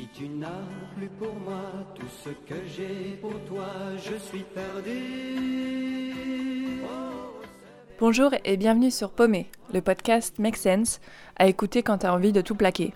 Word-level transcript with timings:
Si 0.00 0.08
tu 0.14 0.28
n'as 0.30 0.48
plus 0.96 1.08
pour 1.08 1.34
moi 1.34 1.60
tout 1.94 2.06
ce 2.24 2.30
que 2.30 2.58
j'ai 2.74 3.18
pour 3.20 3.38
toi, 3.44 3.66
je 3.98 4.16
suis 4.16 4.44
perdu. 4.54 6.14
Bonjour 7.98 8.30
et 8.46 8.56
bienvenue 8.56 8.90
sur 8.90 9.10
Paumé, 9.10 9.50
le 9.74 9.82
podcast 9.82 10.38
Make 10.38 10.56
Sense, 10.56 11.00
à 11.36 11.48
écouter 11.48 11.82
quand 11.82 11.98
t'as 11.98 12.14
envie 12.14 12.32
de 12.32 12.40
tout 12.40 12.54
plaquer. 12.54 12.94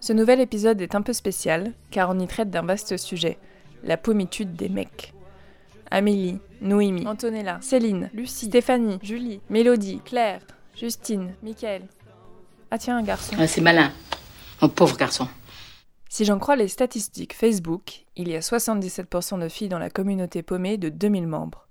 Ce 0.00 0.14
nouvel 0.14 0.40
épisode 0.40 0.80
est 0.80 0.94
un 0.94 1.02
peu 1.02 1.12
spécial, 1.12 1.74
car 1.90 2.08
on 2.08 2.18
y 2.18 2.26
traite 2.26 2.48
d'un 2.48 2.62
vaste 2.62 2.96
sujet, 2.96 3.36
la 3.82 3.98
pommitude 3.98 4.56
des 4.56 4.70
mecs. 4.70 5.12
Amélie, 5.90 6.38
Noémie, 6.62 7.06
Antonella, 7.06 7.58
Céline, 7.60 8.08
Lucie, 8.14 8.46
Stéphanie, 8.46 8.98
Julie, 9.02 9.42
Mélodie, 9.50 10.00
Claire, 10.06 10.40
Justine, 10.74 11.34
Mickaël. 11.42 11.82
Ah 12.70 12.78
tiens, 12.78 12.96
un 12.96 13.02
garçon. 13.02 13.36
Ah, 13.38 13.46
c'est 13.46 13.60
malin. 13.60 13.92
Un 14.62 14.70
pauvre 14.70 14.96
garçon. 14.96 15.28
Si 16.14 16.24
j'en 16.24 16.38
crois 16.38 16.54
les 16.54 16.68
statistiques 16.68 17.34
Facebook, 17.34 18.06
il 18.14 18.28
y 18.28 18.36
a 18.36 18.38
77% 18.38 19.40
de 19.40 19.48
filles 19.48 19.68
dans 19.68 19.80
la 19.80 19.90
communauté 19.90 20.44
paumée 20.44 20.78
de 20.78 20.88
2000 20.88 21.26
membres. 21.26 21.66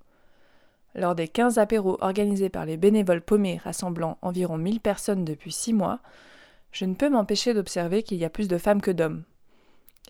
Lors 0.94 1.14
des 1.14 1.28
15 1.28 1.56
apéros 1.56 1.96
organisés 2.02 2.50
par 2.50 2.66
les 2.66 2.76
bénévoles 2.76 3.22
paumés 3.22 3.58
rassemblant 3.64 4.18
environ 4.20 4.58
1000 4.58 4.80
personnes 4.80 5.24
depuis 5.24 5.50
6 5.50 5.72
mois, 5.72 6.00
je 6.72 6.84
ne 6.84 6.92
peux 6.92 7.08
m'empêcher 7.08 7.54
d'observer 7.54 8.02
qu'il 8.02 8.18
y 8.18 8.24
a 8.26 8.28
plus 8.28 8.46
de 8.46 8.58
femmes 8.58 8.82
que 8.82 8.90
d'hommes. 8.90 9.22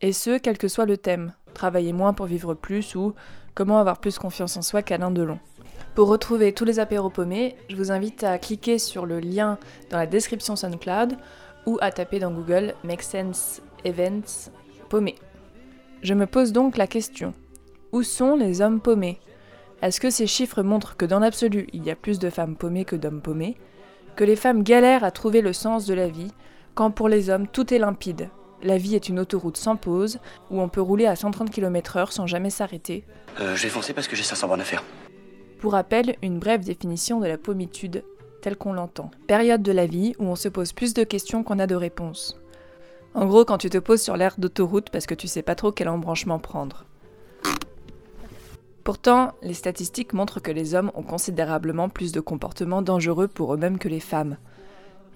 Et 0.03 0.13
ce, 0.13 0.37
quel 0.37 0.59
que 0.59 0.67
soit 0.67 0.85
le 0.85 0.97
thème, 0.97 1.33
travailler 1.55 1.93
moins 1.93 2.13
pour 2.13 2.27
vivre 2.27 2.55
plus 2.55 2.97
ou 2.97 3.15
comment 3.55 3.79
avoir 3.79 4.01
plus 4.01 4.19
confiance 4.19 4.57
en 4.57 4.63
soi 4.63 4.83
qu'Alain 4.83 5.13
Delon. 5.13 5.39
Pour 5.95 6.09
retrouver 6.09 6.53
tous 6.53 6.65
les 6.65 6.81
apéros 6.81 7.09
paumés, 7.09 7.55
je 7.69 7.77
vous 7.77 7.93
invite 7.93 8.25
à 8.25 8.37
cliquer 8.39 8.81
sur 8.81 9.07
le 9.07 9.21
lien 9.21 9.61
dans 9.91 9.99
la 9.99 10.07
description 10.07 10.57
SoundCloud 10.57 11.17
ou 11.67 11.79
à 11.81 11.91
taper 11.91 12.19
dans 12.19 12.31
Google 12.31 12.75
Make 12.85 13.03
Sense 13.03 13.63
Events 13.85 14.51
paumés. 14.89 15.17
Je 16.03 16.15
me 16.15 16.27
pose 16.27 16.53
donc 16.53 16.77
la 16.77 16.87
question 16.87 17.33
où 17.95 18.03
sont 18.03 18.35
les 18.35 18.61
hommes 18.61 18.81
paumés? 18.81 19.21
Est-ce 19.81 20.01
que 20.01 20.11
ces 20.11 20.27
chiffres 20.27 20.63
montrent 20.63 20.97
que 20.97 21.05
dans 21.05 21.21
l'absolu, 21.21 21.69
il 21.73 21.85
y 21.85 21.91
a 21.91 21.97
plus 21.97 22.19
de 22.19 22.29
femmes 22.29 22.57
paumées 22.57 22.85
que 22.85 22.97
d'hommes 22.97 23.23
paumés? 23.23 23.57
Que 24.17 24.25
les 24.25 24.35
femmes 24.35 24.65
galèrent 24.65 25.05
à 25.05 25.13
trouver 25.13 25.43
le 25.43 25.53
sens 25.53 25.87
de 25.87 25.95
la 25.95 26.09
vie, 26.09 26.33
quand 26.75 26.91
pour 26.91 27.09
les 27.09 27.31
hommes 27.31 27.47
tout 27.47 27.73
est 27.73 27.79
limpide? 27.79 28.31
La 28.65 28.79
vie 28.79 28.97
est 28.97 29.09
une 29.09 29.21
autoroute 29.21 29.57
sans 29.57 29.77
pause, 29.77 30.19
où 30.51 30.61
on 30.61 30.69
peut 30.69 30.81
rouler 30.81 31.07
à 31.07 31.15
130 31.15 31.51
km/h 31.51 32.11
sans 32.11 32.27
jamais 32.27 32.51
s'arrêter. 32.51 33.05
Euh, 33.41 33.55
je 33.55 33.63
vais 33.63 33.69
foncer 33.69 33.93
parce 33.93 34.09
que 34.09 34.17
j'ai 34.17 34.25
500 34.25 34.49
bornes 34.49 34.61
à 34.61 34.65
faire. 34.65 34.83
Pour 35.61 35.73
rappel, 35.73 36.17
une 36.21 36.41
brève 36.41 36.65
définition 36.65 37.21
de 37.21 37.27
la 37.27 37.39
pommitude 37.39 38.03
telle 38.45 38.57
qu'on 38.59 38.75
l'entend. 38.75 39.11
Période 39.27 39.63
de 39.63 39.73
la 39.73 39.87
vie 39.87 40.15
où 40.19 40.25
on 40.25 40.37
se 40.37 40.51
pose 40.51 40.75
plus 40.75 40.93
de 40.93 41.03
questions 41.03 41.43
qu'on 41.43 41.59
a 41.59 41.67
de 41.67 41.75
réponses. 41.75 42.39
En 43.15 43.25
gros, 43.25 43.47
quand 43.47 43.57
tu 43.57 43.71
te 43.71 43.79
poses 43.79 44.03
sur 44.03 44.19
l'aire 44.19 44.35
d'autoroute 44.37 44.91
parce 44.91 45.07
que 45.07 45.15
tu 45.15 45.29
sais 45.29 45.41
pas 45.41 45.55
trop 45.55 45.73
quel 45.73 45.89
embranchement 45.89 46.39
prendre. 46.39 46.85
Pourtant, 48.85 49.33
les 49.41 49.55
statistiques 49.55 50.13
montrent 50.13 50.41
que 50.41 50.51
les 50.51 50.75
hommes 50.75 50.93
ont 50.95 51.03
considérablement 51.03 51.89
plus 51.89 52.13
de 52.13 52.21
comportements 52.21 52.83
dangereux 52.83 53.29
pour 53.29 53.55
eux-mêmes 53.55 53.79
que 53.79 53.89
les 53.89 53.99
femmes. 53.99 54.37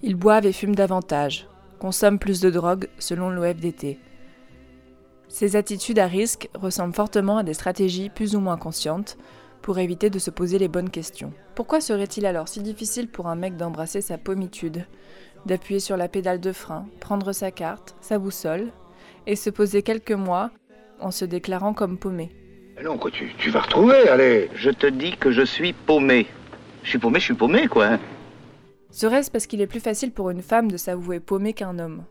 Ils 0.02 0.16
boivent 0.16 0.46
et 0.46 0.52
fument 0.54 0.74
davantage, 0.74 1.48
consomment 1.80 2.18
plus 2.18 2.40
de 2.40 2.48
drogue 2.48 2.88
selon 2.98 3.28
l'OFDT. 3.28 3.98
Ces 5.28 5.54
attitudes 5.54 5.98
à 5.98 6.06
risque 6.06 6.48
ressemblent 6.54 6.94
fortement 6.94 7.36
à 7.36 7.42
des 7.42 7.52
stratégies 7.52 8.08
plus 8.08 8.34
ou 8.34 8.40
moins 8.40 8.56
conscientes 8.56 9.18
pour 9.62 9.78
éviter 9.78 10.10
de 10.10 10.18
se 10.18 10.30
poser 10.30 10.58
les 10.58 10.68
bonnes 10.68 10.90
questions. 10.90 11.32
Pourquoi 11.54 11.80
serait-il 11.80 12.26
alors 12.26 12.48
si 12.48 12.60
difficile 12.62 13.08
pour 13.08 13.26
un 13.28 13.34
mec 13.36 13.56
d'embrasser 13.56 14.00
sa 14.00 14.18
pommitude, 14.18 14.86
d'appuyer 15.46 15.80
sur 15.80 15.96
la 15.96 16.08
pédale 16.08 16.40
de 16.40 16.52
frein, 16.52 16.86
prendre 17.00 17.32
sa 17.32 17.50
carte, 17.50 17.94
sa 18.00 18.18
boussole, 18.18 18.68
et 19.26 19.36
se 19.36 19.50
poser 19.50 19.82
quelques 19.82 20.12
mois 20.12 20.50
en 21.00 21.10
se 21.10 21.24
déclarant 21.24 21.74
comme 21.74 21.98
paumé 21.98 22.30
Mais 22.76 22.82
Non, 22.82 22.96
quoi, 22.98 23.10
tu, 23.10 23.32
tu 23.38 23.50
vas 23.50 23.60
retrouver, 23.60 24.08
allez. 24.08 24.48
Je 24.54 24.70
te 24.70 24.86
dis 24.86 25.16
que 25.16 25.30
je 25.30 25.42
suis 25.42 25.72
paumé. 25.72 26.26
Je 26.82 26.90
suis 26.90 26.98
paumé, 26.98 27.18
je 27.20 27.24
suis 27.26 27.34
paumé, 27.34 27.66
quoi. 27.68 27.86
hein. 27.86 28.00
Serait-ce 28.90 29.30
parce 29.30 29.46
qu'il 29.46 29.60
est 29.60 29.66
plus 29.66 29.80
facile 29.80 30.12
pour 30.12 30.30
une 30.30 30.40
femme 30.42 30.70
de 30.70 30.76
s'avouer 30.78 31.20
paumé 31.20 31.52
qu'un 31.52 31.78
homme? 31.78 32.04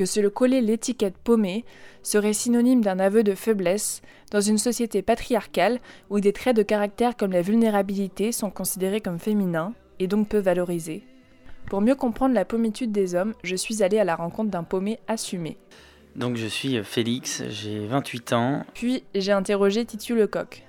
Que 0.00 0.06
se 0.06 0.18
le 0.18 0.30
coller 0.30 0.62
l'étiquette 0.62 1.18
paumé 1.18 1.62
serait 2.02 2.32
synonyme 2.32 2.80
d'un 2.80 2.98
aveu 2.98 3.22
de 3.22 3.34
faiblesse 3.34 4.00
dans 4.30 4.40
une 4.40 4.56
société 4.56 5.02
patriarcale 5.02 5.78
où 6.08 6.20
des 6.20 6.32
traits 6.32 6.56
de 6.56 6.62
caractère 6.62 7.18
comme 7.18 7.32
la 7.32 7.42
vulnérabilité 7.42 8.32
sont 8.32 8.48
considérés 8.48 9.02
comme 9.02 9.18
féminins 9.18 9.74
et 9.98 10.06
donc 10.06 10.30
peu 10.30 10.38
valorisés 10.38 11.02
Pour 11.66 11.82
mieux 11.82 11.96
comprendre 11.96 12.34
la 12.34 12.46
pommitude 12.46 12.92
des 12.92 13.14
hommes, 13.14 13.34
je 13.42 13.56
suis 13.56 13.82
allée 13.82 13.98
à 13.98 14.04
la 14.04 14.16
rencontre 14.16 14.50
d'un 14.50 14.62
paumé 14.62 15.00
assumé. 15.06 15.58
Donc 16.16 16.36
je 16.36 16.46
suis 16.46 16.82
Félix, 16.82 17.42
j'ai 17.50 17.86
28 17.86 18.32
ans. 18.32 18.64
Puis 18.72 19.04
j'ai 19.14 19.32
interrogé 19.32 19.84
Titu 19.84 20.14
Lecoq. 20.16 20.64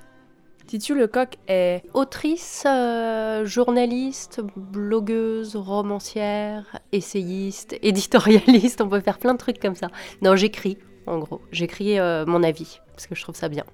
Titu 0.68 0.96
Lecoq 0.96 1.38
est 1.48 1.84
Autrice, 1.94 2.64
euh, 2.66 3.46
journaliste, 3.46 4.42
blogueuse, 4.56 5.56
romancière, 5.56 6.80
essayiste, 6.92 7.76
éditorialiste, 7.82 8.82
on 8.82 8.88
peut 8.88 9.02
faire 9.02 9.18
plein 9.18 9.34
de 9.34 9.40
trucs 9.40 9.60
comme 9.60 9.76
ça. 9.76 9.90
Non, 10.22 10.36
j'écris, 10.36 10.78
en 11.08 11.20
gros. 11.20 11.42
J'écris 11.52 12.00
euh, 12.00 12.26
mon 12.26 12.44
avis, 12.44 12.80
parce 12.94 13.08
que 13.08 13.16
je 13.16 13.22
trouve 13.22 13.36
ça 13.36 13.50
bien. 13.50 13.66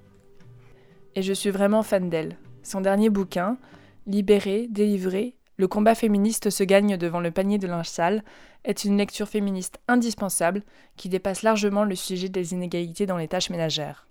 et 1.14 1.22
je 1.22 1.32
suis 1.32 1.50
vraiment 1.50 1.82
fan 1.82 2.10
d'elle. 2.10 2.36
Son 2.62 2.80
dernier 2.80 3.10
bouquin, 3.10 3.58
Libéré, 4.06 4.68
délivré, 4.70 5.36
le 5.58 5.68
combat 5.68 5.94
féministe 5.94 6.50
se 6.50 6.64
gagne 6.64 6.96
devant 6.96 7.20
le 7.20 7.30
panier 7.30 7.58
de 7.58 7.66
linge 7.66 7.88
sale, 7.88 8.24
est 8.64 8.84
une 8.84 8.96
lecture 8.96 9.28
féministe 9.28 9.80
indispensable 9.86 10.62
qui 10.96 11.08
dépasse 11.08 11.42
largement 11.42 11.84
le 11.84 11.94
sujet 11.94 12.28
des 12.28 12.54
inégalités 12.54 13.06
dans 13.06 13.18
les 13.18 13.28
tâches 13.28 13.50
ménagères. 13.50 14.07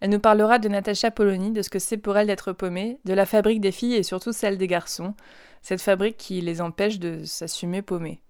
Elle 0.00 0.10
nous 0.10 0.20
parlera 0.20 0.58
de 0.58 0.68
Natacha 0.68 1.10
Polony, 1.10 1.52
de 1.52 1.62
ce 1.62 1.70
que 1.70 1.78
c'est 1.78 1.96
pour 1.96 2.16
elle 2.16 2.26
d'être 2.26 2.52
paumée, 2.52 2.98
de 3.04 3.14
la 3.14 3.26
fabrique 3.26 3.60
des 3.60 3.72
filles 3.72 3.94
et 3.94 4.02
surtout 4.02 4.32
celle 4.32 4.58
des 4.58 4.66
garçons, 4.66 5.14
cette 5.62 5.80
fabrique 5.80 6.16
qui 6.16 6.40
les 6.40 6.60
empêche 6.60 6.98
de 6.98 7.24
s'assumer 7.24 7.82
paumées. 7.82 8.20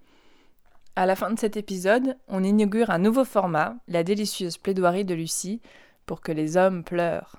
À 0.94 1.06
la 1.06 1.16
fin 1.16 1.30
de 1.30 1.38
cet 1.38 1.56
épisode, 1.56 2.18
on 2.28 2.44
inaugure 2.44 2.90
un 2.90 2.98
nouveau 2.98 3.24
format, 3.24 3.76
la 3.88 4.04
délicieuse 4.04 4.58
plaidoirie 4.58 5.06
de 5.06 5.14
Lucie, 5.14 5.62
pour 6.04 6.20
que 6.20 6.32
les 6.32 6.58
hommes 6.58 6.84
pleurent. 6.84 7.36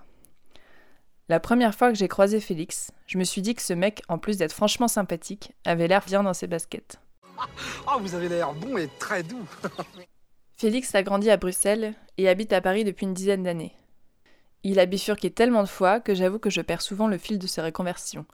La 1.30 1.40
première 1.40 1.76
fois 1.76 1.92
que 1.92 1.98
j'ai 1.98 2.08
croisé 2.08 2.40
Félix, 2.40 2.92
je 3.06 3.18
me 3.18 3.24
suis 3.24 3.42
dit 3.42 3.56
que 3.56 3.62
ce 3.62 3.74
mec, 3.74 4.02
en 4.10 4.18
plus 4.18 4.38
d'être 4.38 4.54
franchement 4.54 4.88
sympathique, 4.88 5.54
avait 5.66 5.88
l'air 5.88 6.04
bien 6.06 6.24
dans 6.24 6.34
ses 6.34 6.48
baskets. 6.48 7.00
Oh, 7.88 8.00
vous 8.00 8.16
avez 8.16 8.30
l'air 8.30 8.54
bon 8.54 8.78
et 8.78 8.88
très 9.00 9.22
doux. 9.22 9.46
Félix 10.58 10.96
a 10.96 11.04
grandi 11.04 11.30
à 11.30 11.38
Bruxelles 11.38 11.94
et 12.18 12.30
habite 12.30 12.54
à 12.54 12.62
Paris 12.62 12.84
depuis 12.84 13.06
une 13.06 13.14
dizaine 13.14 13.44
d'années. 13.44 13.76
Il 14.64 14.80
a 14.80 14.86
bifurqué 14.86 15.30
tellement 15.30 15.64
de 15.64 15.68
fois 15.68 16.00
que 16.00 16.14
j'avoue 16.14 16.40
que 16.40 16.50
je 16.50 16.62
perds 16.62 16.82
souvent 16.82 17.08
le 17.08 17.18
fil 17.18 17.38
de 17.38 17.48
ses 17.48 17.62
reconversions. 17.62 18.26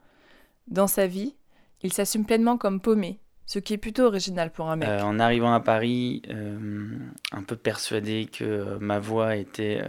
Dans 0.68 0.86
sa 0.86 1.06
vie, 1.06 1.34
il 1.82 1.92
s'assume 1.92 2.24
pleinement 2.24 2.56
comme 2.56 2.80
paumé, 2.80 3.18
ce 3.46 3.58
qui 3.58 3.74
est 3.74 3.78
plutôt 3.78 4.04
original 4.04 4.52
pour 4.52 4.70
un 4.70 4.76
mec. 4.76 4.88
Euh, 4.88 5.00
en 5.02 5.18
arrivant 5.18 5.52
à 5.52 5.60
Paris, 5.60 6.22
euh, 6.30 6.96
un 7.32 7.42
peu 7.42 7.56
persuadé 7.56 8.28
que 8.30 8.44
euh, 8.44 8.78
ma 8.78 9.00
voie 9.00 9.36
était 9.36 9.82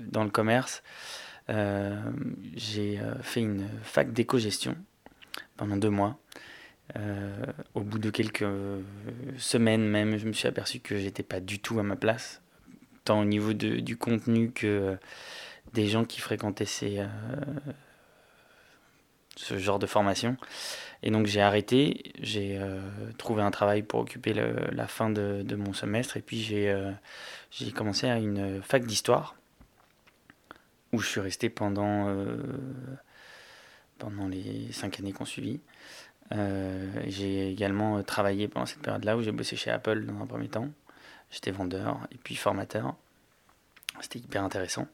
dans 0.00 0.24
le 0.24 0.30
commerce, 0.30 0.82
j'ai 1.48 3.00
fait 3.22 3.40
une 3.40 3.68
fac 3.82 4.12
d'éco-gestion 4.12 4.76
pendant 5.56 5.76
deux 5.76 5.90
mois. 5.90 6.18
Au 7.74 7.80
bout 7.80 7.98
de 7.98 8.10
quelques 8.10 8.44
semaines 9.38 9.86
même, 9.86 10.16
je 10.18 10.26
me 10.26 10.32
suis 10.32 10.48
aperçu 10.48 10.80
que 10.80 10.98
j'étais 10.98 11.22
pas 11.22 11.40
du 11.40 11.60
tout 11.60 11.78
à 11.78 11.82
ma 11.82 11.96
place, 11.96 12.42
tant 13.06 13.20
au 13.20 13.24
niveau 13.24 13.52
de- 13.54 13.80
du 13.80 13.96
contenu 13.96 14.50
que 14.52 14.66
euh, 14.66 14.96
des 15.74 15.86
gens 15.88 16.04
qui 16.04 16.20
fréquentaient 16.20 16.66
ces, 16.66 16.98
euh, 17.00 17.06
ce 19.36 19.58
genre 19.58 19.78
de 19.78 19.86
formation. 19.86 20.36
Et 21.02 21.10
donc 21.10 21.26
j'ai 21.26 21.40
arrêté, 21.42 22.12
j'ai 22.20 22.58
euh, 22.58 22.80
trouvé 23.18 23.42
un 23.42 23.50
travail 23.50 23.82
pour 23.82 24.00
occuper 24.00 24.32
le- 24.34 24.68
la 24.72 24.86
fin 24.86 25.10
de, 25.10 25.42
de 25.44 25.56
mon 25.56 25.72
semestre 25.72 26.16
et 26.16 26.22
puis 26.22 26.40
j'ai 26.42 27.72
commencé 27.74 28.08
à 28.08 28.18
une 28.18 28.62
fac 28.62 28.84
d'histoire 28.86 29.36
où 30.92 30.98
je 30.98 31.06
suis 31.08 31.20
resté 31.20 31.50
pendant, 31.50 32.08
pendant 33.98 34.28
les 34.28 34.72
cinq 34.72 34.98
années 35.00 35.12
qu'on 35.12 35.24
suivit. 35.26 35.60
J'ai 37.06 37.50
également 37.50 38.02
travaillé 38.02 38.48
pendant 38.48 38.66
cette 38.66 38.80
période-là 38.82 39.16
où 39.16 39.22
j'ai 39.22 39.32
bossé 39.32 39.56
chez 39.56 39.70
Apple 39.70 40.06
dans 40.06 40.22
un 40.22 40.26
premier 40.26 40.48
temps. 40.48 40.68
J'étais 41.30 41.50
vendeur 41.50 41.98
et 42.12 42.18
puis 42.22 42.36
formateur. 42.36 42.94
C'était 44.00 44.18
hyper 44.18 44.42
intéressant. 44.42 44.86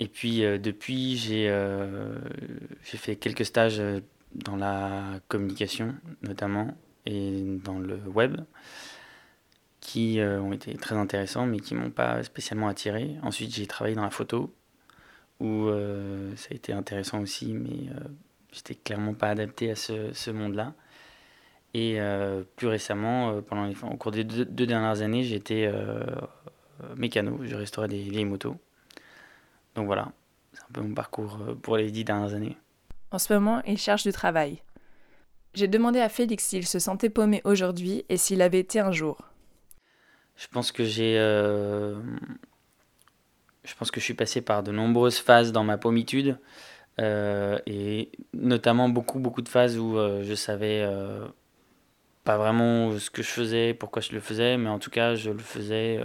Et 0.00 0.08
puis 0.08 0.44
euh, 0.44 0.58
depuis, 0.58 1.16
j'ai 1.16 1.48
euh, 1.48 2.18
j'ai 2.82 2.96
fait 2.96 3.16
quelques 3.16 3.44
stages 3.44 3.78
euh, 3.78 4.00
dans 4.34 4.56
la 4.56 5.20
communication 5.28 5.94
notamment 6.22 6.74
et 7.04 7.42
dans 7.62 7.78
le 7.78 7.98
web 8.06 8.40
qui 9.80 10.20
ont 10.20 10.52
été 10.52 10.74
très 10.74 10.94
intéressants 10.94 11.46
mais 11.46 11.58
qui 11.58 11.74
m'ont 11.74 11.90
pas 11.90 12.22
spécialement 12.22 12.68
attiré. 12.68 13.16
Ensuite, 13.22 13.52
j'ai 13.52 13.66
travaillé 13.66 13.96
dans 13.96 14.04
la 14.04 14.10
photo 14.10 14.54
où 15.40 15.68
ça 16.36 16.48
a 16.50 16.54
été 16.54 16.72
intéressant 16.72 17.20
aussi 17.22 17.54
mais 17.54 17.88
j'étais 18.52 18.74
clairement 18.74 19.14
pas 19.14 19.30
adapté 19.30 19.70
à 19.70 19.74
ce, 19.74 20.12
ce 20.12 20.30
monde-là. 20.30 20.74
Et 21.72 21.98
plus 22.56 22.68
récemment, 22.68 23.40
pendant 23.42 23.68
au 23.90 23.96
cours 23.96 24.12
des 24.12 24.22
deux, 24.22 24.44
dernières 24.44 25.00
années, 25.00 25.24
j'étais 25.24 25.72
mécano, 26.96 27.40
je 27.42 27.54
restaurais 27.54 27.88
des 27.88 28.02
vieilles 28.02 28.24
motos. 28.24 28.56
Donc 29.74 29.86
voilà, 29.86 30.12
c'est 30.52 30.62
un 30.62 30.72
peu 30.72 30.80
mon 30.80 30.94
parcours 30.94 31.38
pour 31.62 31.76
les 31.76 31.90
dix 31.90 32.04
dernières 32.04 32.34
années. 32.34 32.56
En 33.10 33.18
ce 33.18 33.32
moment, 33.32 33.62
il 33.66 33.78
cherche 33.78 34.04
du 34.04 34.12
travail. 34.12 34.62
J'ai 35.54 35.66
demandé 35.66 35.98
à 36.00 36.08
Félix 36.08 36.44
s'il 36.44 36.66
se 36.66 36.78
sentait 36.78 37.10
paumé 37.10 37.40
aujourd'hui 37.44 38.04
et 38.08 38.16
s'il 38.16 38.40
avait 38.40 38.60
été 38.60 38.78
un 38.78 38.92
jour. 38.92 39.18
Je 40.36 40.46
pense 40.46 40.70
que 40.70 40.84
j'ai. 40.84 41.18
Euh, 41.18 42.00
je 43.64 43.74
pense 43.74 43.90
que 43.90 43.98
je 43.98 44.04
suis 44.04 44.14
passé 44.14 44.40
par 44.40 44.62
de 44.62 44.70
nombreuses 44.70 45.18
phases 45.18 45.50
dans 45.52 45.64
ma 45.64 45.76
pommitude. 45.76 46.38
Euh, 47.00 47.58
et 47.66 48.10
notamment 48.32 48.88
beaucoup, 48.88 49.18
beaucoup 49.18 49.42
de 49.42 49.48
phases 49.48 49.78
où 49.78 49.96
euh, 49.96 50.22
je 50.22 50.34
savais 50.34 50.86
pas 52.24 52.36
vraiment 52.36 52.96
ce 52.98 53.10
que 53.10 53.22
je 53.22 53.28
faisais, 53.28 53.74
pourquoi 53.74 54.02
je 54.02 54.12
le 54.12 54.20
faisais, 54.20 54.56
mais 54.56 54.68
en 54.68 54.78
tout 54.78 54.90
cas, 54.90 55.14
je 55.14 55.30
le 55.30 55.38
faisais. 55.38 56.00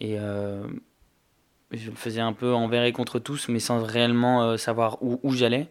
Et 0.00 0.16
je 0.16 1.90
le 1.90 1.96
faisais 1.96 2.20
un 2.20 2.32
peu 2.32 2.54
envers 2.54 2.84
et 2.84 2.92
contre 2.92 3.18
tous, 3.18 3.48
mais 3.48 3.60
sans 3.60 3.82
réellement 3.82 4.56
savoir 4.56 5.02
où, 5.02 5.20
où 5.22 5.32
j'allais. 5.32 5.70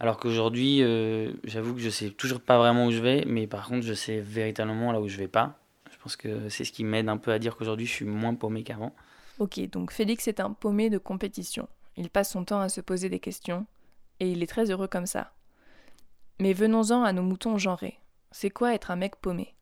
Alors 0.00 0.18
qu'aujourd'hui, 0.18 0.82
euh, 0.82 1.32
j'avoue 1.42 1.74
que 1.74 1.80
je 1.80 1.90
sais 1.90 2.10
toujours 2.10 2.40
pas 2.40 2.56
vraiment 2.56 2.86
où 2.86 2.92
je 2.92 3.00
vais, 3.00 3.24
mais 3.26 3.48
par 3.48 3.66
contre, 3.66 3.84
je 3.84 3.94
sais 3.94 4.20
véritablement 4.20 4.92
là 4.92 5.00
où 5.00 5.08
je 5.08 5.16
vais 5.16 5.26
pas. 5.26 5.58
Je 5.90 5.96
pense 5.98 6.14
que 6.14 6.48
c'est 6.48 6.64
ce 6.64 6.70
qui 6.70 6.84
m'aide 6.84 7.08
un 7.08 7.16
peu 7.16 7.32
à 7.32 7.40
dire 7.40 7.56
qu'aujourd'hui, 7.56 7.86
je 7.86 7.92
suis 7.92 8.04
moins 8.04 8.34
paumé 8.34 8.62
qu'avant. 8.62 8.94
Ok, 9.40 9.58
donc 9.70 9.90
Félix 9.90 10.28
est 10.28 10.38
un 10.38 10.52
paumé 10.52 10.88
de 10.88 10.98
compétition. 10.98 11.68
Il 11.96 12.10
passe 12.10 12.30
son 12.30 12.44
temps 12.44 12.60
à 12.60 12.68
se 12.68 12.80
poser 12.80 13.08
des 13.08 13.18
questions, 13.18 13.66
et 14.20 14.30
il 14.30 14.42
est 14.42 14.46
très 14.46 14.70
heureux 14.70 14.86
comme 14.86 15.06
ça. 15.06 15.32
Mais 16.38 16.52
venons-en 16.52 17.02
à 17.02 17.12
nos 17.12 17.22
moutons 17.22 17.58
genrés. 17.58 17.98
C'est 18.30 18.50
quoi 18.50 18.74
être 18.74 18.92
un 18.92 18.96
mec 18.96 19.16
paumé? 19.16 19.54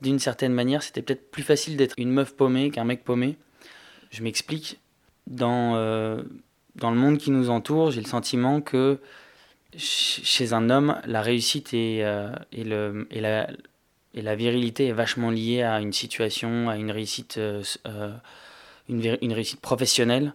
D'une 0.00 0.18
certaine 0.18 0.52
manière, 0.52 0.82
c'était 0.82 1.02
peut-être 1.02 1.30
plus 1.30 1.42
facile 1.42 1.76
d'être 1.76 1.94
une 1.98 2.10
meuf 2.10 2.34
paumée 2.34 2.70
qu'un 2.70 2.84
mec 2.84 3.04
paumé. 3.04 3.36
Je 4.10 4.22
m'explique. 4.22 4.78
Dans, 5.26 5.76
euh, 5.76 6.22
dans 6.74 6.90
le 6.90 6.96
monde 6.96 7.18
qui 7.18 7.30
nous 7.30 7.50
entoure, 7.50 7.92
j'ai 7.92 8.00
le 8.00 8.08
sentiment 8.08 8.60
que 8.60 8.98
chez 9.76 10.52
un 10.52 10.70
homme, 10.70 11.00
la 11.04 11.22
réussite 11.22 11.72
et, 11.72 12.00
euh, 12.04 12.34
le, 12.52 13.06
et, 13.10 13.20
la, 13.20 13.48
et 14.14 14.22
la 14.22 14.34
virilité 14.34 14.88
est 14.88 14.92
vachement 14.92 15.30
liée 15.30 15.62
à 15.62 15.80
une 15.80 15.92
situation, 15.92 16.68
à 16.68 16.76
une 16.76 16.90
réussite, 16.90 17.38
euh, 17.38 17.62
une, 18.88 19.32
réussite 19.32 19.60
professionnelle, 19.60 20.34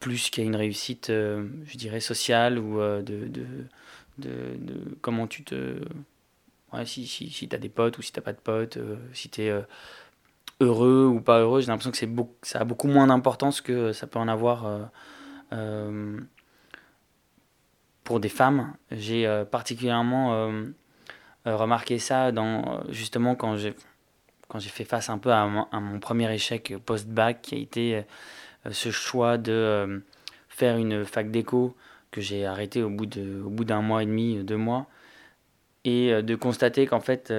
plus 0.00 0.28
qu'à 0.28 0.42
une 0.42 0.56
réussite, 0.56 1.06
je 1.08 1.76
dirais, 1.76 2.00
sociale 2.00 2.58
ou 2.58 2.78
de, 2.78 3.02
de, 3.02 3.46
de, 4.18 4.96
comment 5.00 5.26
tu 5.26 5.44
te... 5.44 5.80
Ouais, 6.72 6.84
si 6.84 7.06
si, 7.06 7.30
si 7.30 7.48
tu 7.48 7.56
as 7.56 7.58
des 7.58 7.68
potes 7.68 7.98
ou 7.98 8.02
si 8.02 8.12
tu 8.12 8.20
pas 8.20 8.32
de 8.32 8.38
potes, 8.38 8.78
si 9.12 9.30
tu 9.30 9.42
es 9.42 9.64
heureux 10.60 11.06
ou 11.06 11.20
pas 11.20 11.40
heureux, 11.40 11.60
j'ai 11.60 11.68
l'impression 11.68 11.90
que 11.90 11.96
c'est 11.96 12.10
ça 12.42 12.60
a 12.60 12.64
beaucoup 12.64 12.88
moins 12.88 13.06
d'importance 13.06 13.60
que 13.60 13.92
ça 13.92 14.06
peut 14.06 14.18
en 14.18 14.28
avoir 14.28 14.90
pour 18.08 18.20
des 18.20 18.30
femmes. 18.30 18.72
J'ai 18.90 19.26
euh, 19.26 19.44
particulièrement 19.44 20.32
euh, 20.32 20.64
euh, 21.46 21.56
remarqué 21.56 21.98
ça 21.98 22.32
dans, 22.32 22.80
justement 22.88 23.34
quand 23.34 23.58
j'ai 23.58 23.74
fait 24.70 24.84
face 24.84 25.10
un 25.10 25.18
peu 25.18 25.30
à 25.30 25.46
mon, 25.46 26.00
premier 26.00 26.32
échec 26.32 26.74
post-bac, 26.86 27.42
qui 27.42 27.54
a 27.54 27.58
été 27.58 28.04
ce 28.70 28.90
choix 28.90 29.36
de 29.36 30.02
faire 30.48 30.78
une 30.78 31.04
fac 31.04 31.30
d'éco 31.30 31.76
que 32.10 32.22
j'ai 32.22 32.46
arrêté 32.46 32.82
au 32.82 32.88
bout 32.88 33.04
d'un 33.04 33.82
mois 33.82 34.02
et 34.02 34.06
demi, 34.06 34.42
deux 34.42 34.56
mois, 34.56 34.86
et 35.84 36.22
de 36.22 36.34
constater 36.34 36.86
qu'en 36.86 37.00
fait, 37.00 37.32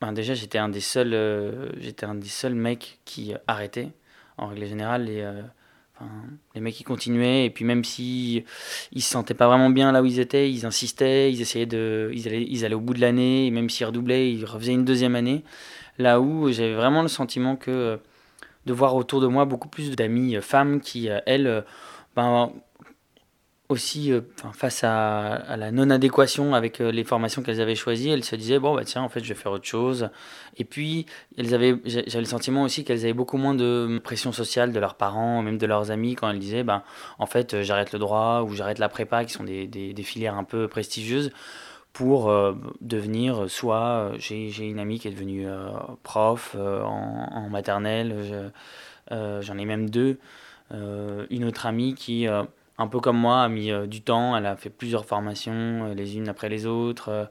ben 0.00 0.12
déjà 0.12 0.34
j'étais 0.34 0.58
un 0.58 0.68
des 0.68 0.80
seuls, 0.80 1.72
j'étais 1.78 2.06
un 2.06 2.14
des 2.14 2.28
seuls 2.28 2.54
mecs 2.54 3.00
qui 3.04 3.34
arrêtait. 3.46 3.92
En 4.36 4.48
règle 4.48 4.66
générale, 4.66 5.04
les 5.04 5.24
les 6.54 6.60
mecs 6.60 6.80
ils 6.80 6.84
continuaient 6.84 7.46
et 7.46 7.50
puis 7.50 7.64
même 7.64 7.84
si 7.84 8.44
ils 8.92 9.02
se 9.02 9.10
sentaient 9.10 9.34
pas 9.34 9.46
vraiment 9.46 9.70
bien 9.70 9.92
là 9.92 10.02
où 10.02 10.06
ils 10.06 10.18
étaient, 10.18 10.50
ils 10.50 10.66
insistaient, 10.66 11.32
ils 11.32 11.40
essayaient 11.40 11.66
de, 11.66 12.10
ils 12.12 12.26
allaient, 12.26 12.46
ils 12.48 12.64
allaient 12.64 12.74
au 12.74 12.80
bout 12.80 12.94
de 12.94 13.00
l'année 13.00 13.46
et 13.46 13.50
même 13.50 13.70
s'ils 13.70 13.86
redoublaient, 13.86 14.32
ils 14.32 14.44
refaisaient 14.44 14.72
une 14.72 14.84
deuxième 14.84 15.14
année. 15.14 15.44
Là 15.98 16.20
où 16.20 16.50
j'avais 16.50 16.74
vraiment 16.74 17.02
le 17.02 17.08
sentiment 17.08 17.56
que 17.56 17.98
de 18.66 18.72
voir 18.72 18.96
autour 18.96 19.20
de 19.20 19.26
moi 19.26 19.44
beaucoup 19.44 19.68
plus 19.68 19.94
d'amis 19.94 20.36
femmes 20.40 20.80
qui 20.80 21.08
elles, 21.26 21.64
ben, 22.16 22.52
aussi 23.68 24.12
euh, 24.12 24.20
face 24.52 24.84
à, 24.84 25.56
la 25.56 25.70
non-adéquation 25.70 26.54
avec 26.54 26.80
euh, 26.80 26.92
les 26.92 27.04
formations 27.04 27.42
qu'elles 27.42 27.60
avaient 27.60 27.74
choisies, 27.74 28.10
elles 28.10 28.24
se 28.24 28.36
disaient 28.36 28.58
bon 28.58 28.74
bah 28.74 28.84
tiens 28.84 29.02
en 29.02 29.08
fait 29.08 29.20
je 29.24 29.28
vais 29.28 29.34
faire 29.34 29.52
autre 29.52 29.64
chose. 29.64 30.10
Et 30.58 30.64
puis 30.64 31.06
j'avais 31.38 31.72
le 31.72 32.24
sentiment 32.24 32.62
aussi 32.62 32.84
qu'elles 32.84 33.00
avaient 33.00 33.14
beaucoup 33.14 33.38
moins 33.38 33.54
de 33.54 34.00
pression 34.04 34.32
sociale 34.32 34.72
de 34.72 34.78
leurs 34.78 34.96
parents, 34.96 35.42
même 35.42 35.58
de 35.58 35.66
leurs 35.66 35.90
amis 35.90 36.14
quand 36.14 36.28
elles 36.28 36.38
disaient 36.38 36.62
bah 36.62 36.84
en 37.18 37.26
fait 37.26 37.62
j'arrête 37.62 37.92
le 37.92 37.98
droit 37.98 38.42
ou 38.42 38.52
j'arrête 38.52 38.78
la 38.78 38.88
prépa 38.88 39.24
qui 39.24 39.32
sont 39.32 39.44
des, 39.44 39.66
des, 39.66 40.02
filières 40.02 40.36
un 40.36 40.44
peu 40.44 40.68
prestigieuses 40.68 41.32
pour 41.94 42.28
euh, 42.28 42.52
devenir 42.82 43.48
soit 43.48 44.12
j'ai, 44.18 44.50
une 44.58 44.78
amie 44.78 44.98
qui 44.98 45.08
est 45.08 45.12
devenue 45.12 45.46
prof 46.02 46.54
en, 46.56 47.48
maternelle, 47.48 48.52
j'en 49.10 49.58
ai 49.58 49.64
même 49.64 49.88
deux, 49.88 50.18
une 50.70 51.44
autre 51.44 51.64
amie 51.64 51.94
qui 51.94 52.28
un 52.78 52.88
peu 52.88 53.00
comme 53.00 53.18
moi, 53.18 53.42
a 53.42 53.48
mis 53.48 53.70
euh, 53.70 53.86
du 53.86 54.02
temps. 54.02 54.36
Elle 54.36 54.46
a 54.46 54.56
fait 54.56 54.70
plusieurs 54.70 55.04
formations, 55.06 55.86
euh, 55.86 55.94
les 55.94 56.16
unes 56.16 56.28
après 56.28 56.48
les 56.48 56.66
autres. 56.66 57.08
Euh, 57.08 57.24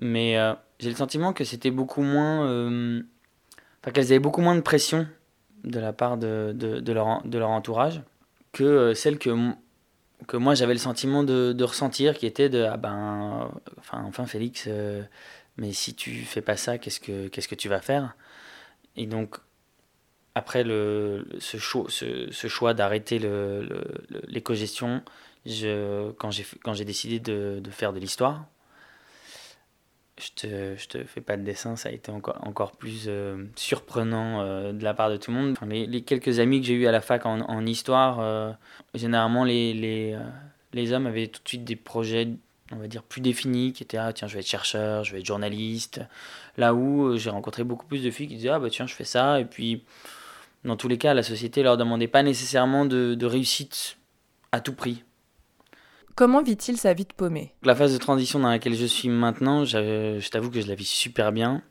mais 0.00 0.36
j'ai 0.78 0.90
le 0.90 0.94
sentiment 0.94 1.32
que 1.32 1.42
c'était 1.42 1.72
beaucoup 1.72 2.02
moins. 2.02 2.46
Enfin, 3.80 3.90
qu'elles 3.92 4.06
avaient 4.06 4.20
beaucoup 4.20 4.42
moins 4.42 4.54
de 4.54 4.60
pression 4.60 5.08
de 5.64 5.80
la 5.80 5.92
part 5.92 6.16
de, 6.18 6.92
leur, 6.92 7.48
entourage 7.50 8.02
que 8.52 8.94
celle 8.94 9.18
que, 9.18 9.30
moi 10.34 10.54
j'avais 10.54 10.74
le 10.74 10.78
sentiment 10.78 11.24
de, 11.24 11.64
ressentir, 11.64 12.16
qui 12.16 12.26
était 12.26 12.48
de 12.48 12.62
Ah 12.62 12.76
ben. 12.76 13.50
Enfin, 13.80 14.04
enfin 14.06 14.26
Félix, 14.26 14.68
mais 15.56 15.72
si 15.72 15.94
tu 15.96 16.12
fais 16.22 16.42
pas 16.42 16.56
ça, 16.56 16.78
qu'est-ce 16.78 17.00
que, 17.00 17.26
qu'est-ce 17.26 17.48
que 17.48 17.56
tu 17.56 17.68
vas 17.68 17.80
faire? 17.80 18.14
Et 18.94 19.06
donc, 19.06 19.38
après 20.38 20.64
le, 20.64 21.26
ce, 21.40 21.56
choix, 21.58 21.86
ce, 21.88 22.48
choix 22.48 22.72
d'arrêter 22.72 23.20
l'éco-gestion, 24.28 25.02
quand 26.16 26.30
j'ai 26.30 26.84
décidé 26.84 27.18
de, 27.18 27.60
de, 27.62 27.70
faire 27.70 27.92
de 27.92 27.98
l'histoire, 27.98 28.46
je 30.20 30.30
te, 30.34 30.76
je 30.76 30.88
te 30.88 31.04
fais 31.04 31.20
pas 31.20 31.36
de 31.36 31.42
dessin, 31.42 31.76
ça 31.76 31.88
a 31.88 31.92
été 31.92 32.10
encore, 32.10 32.38
encore 32.42 32.72
plus 32.72 33.04
euh, 33.06 33.44
surprenant 33.56 34.40
euh, 34.40 34.72
de 34.72 34.82
la 34.82 34.94
part 34.94 35.10
de 35.10 35.16
tout 35.16 35.30
le 35.30 35.36
monde. 35.36 35.56
les, 35.66 35.86
les, 35.86 36.02
quelques 36.02 36.38
amis 36.40 36.60
que 36.60 36.66
j'ai 36.66 36.74
eu 36.74 36.86
à 36.86 36.92
la 36.92 37.00
fac 37.00 37.26
en, 37.26 37.40
en 37.40 37.66
histoire, 37.66 38.20
euh, 38.20 38.52
généralement 38.94 39.44
les, 39.44 39.74
les, 39.74 40.18
les, 40.72 40.92
hommes 40.92 41.06
avaient 41.06 41.28
tout 41.28 41.42
de 41.42 41.48
suite 41.48 41.64
des 41.64 41.76
projets, 41.76 42.28
on 42.72 42.76
va 42.76 42.88
dire, 42.88 43.02
plus 43.02 43.20
définis, 43.20 43.72
qui 43.72 43.82
étaient 43.82 43.96
ah, 43.96 44.12
tiens, 44.12 44.28
je 44.28 44.34
vais 44.34 44.40
être 44.40 44.48
chercheur, 44.48 45.04
je 45.04 45.12
vais 45.12 45.20
être 45.20 45.26
journaliste. 45.26 46.00
Là 46.56 46.74
où 46.74 47.16
j'ai 47.16 47.30
rencontré 47.30 47.62
beaucoup 47.62 47.86
plus 47.86 48.02
de 48.02 48.10
filles 48.10 48.28
qui 48.28 48.36
disaient 48.36 48.48
ah, 48.48 48.58
bah 48.58 48.70
tiens, 48.70 48.86
je 48.86 48.94
fais 48.94 49.04
ça, 49.04 49.40
et 49.40 49.44
puis 49.44 49.84
dans 50.64 50.76
tous 50.76 50.88
les 50.88 50.98
cas, 50.98 51.14
la 51.14 51.22
société 51.22 51.62
leur 51.62 51.76
demandait 51.76 52.08
pas 52.08 52.22
nécessairement 52.22 52.84
de, 52.84 53.24
réussite 53.24 53.98
à 54.52 54.60
tout 54.60 54.74
prix. 54.74 55.04
Comment 56.14 56.42
vit-il 56.42 56.76
sa 56.76 56.94
vie 56.94 57.04
de 57.04 57.12
paumé? 57.12 57.54
La 57.62 57.76
phase 57.76 57.92
de 57.92 57.98
transition 57.98 58.40
dans 58.40 58.48
laquelle 58.48 58.74
je 58.74 58.86
suis 58.86 59.08
maintenant, 59.08 59.64
je, 59.64 60.28
t'avoue 60.30 60.50
que 60.50 60.60
je 60.60 60.66
la 60.66 60.74
vis 60.74 60.88
super 60.88 61.30
bien, 61.30 61.62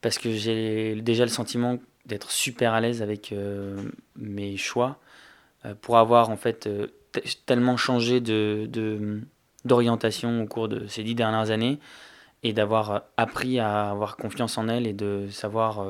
parce 0.00 0.18
que 0.18 0.32
j'ai 0.32 1.00
déjà 1.02 1.24
le 1.24 1.30
sentiment 1.30 1.78
d'être 2.06 2.30
super 2.30 2.72
à 2.72 2.80
l'aise 2.80 3.02
avec 3.02 3.32
euh, 3.32 3.76
mes 4.16 4.56
choix, 4.56 5.00
euh, 5.64 5.74
pour 5.80 5.98
avoir 5.98 6.30
en 6.30 6.36
fait 6.36 6.68
euh, 6.68 6.86
tellement 7.46 7.76
changé 7.76 8.20
de, 8.20 8.68
d'orientation 9.64 10.42
au 10.42 10.46
cours 10.46 10.68
de 10.68 10.86
ces 10.86 11.02
dix 11.02 11.16
dernières 11.16 11.50
années, 11.50 11.80
et 12.44 12.52
d'avoir 12.52 13.04
appris 13.16 13.58
à 13.58 13.90
avoir 13.90 14.16
confiance 14.16 14.56
en 14.56 14.68
elle 14.68 14.86
et 14.86 14.92
de 14.92 15.26
savoir 15.30 15.84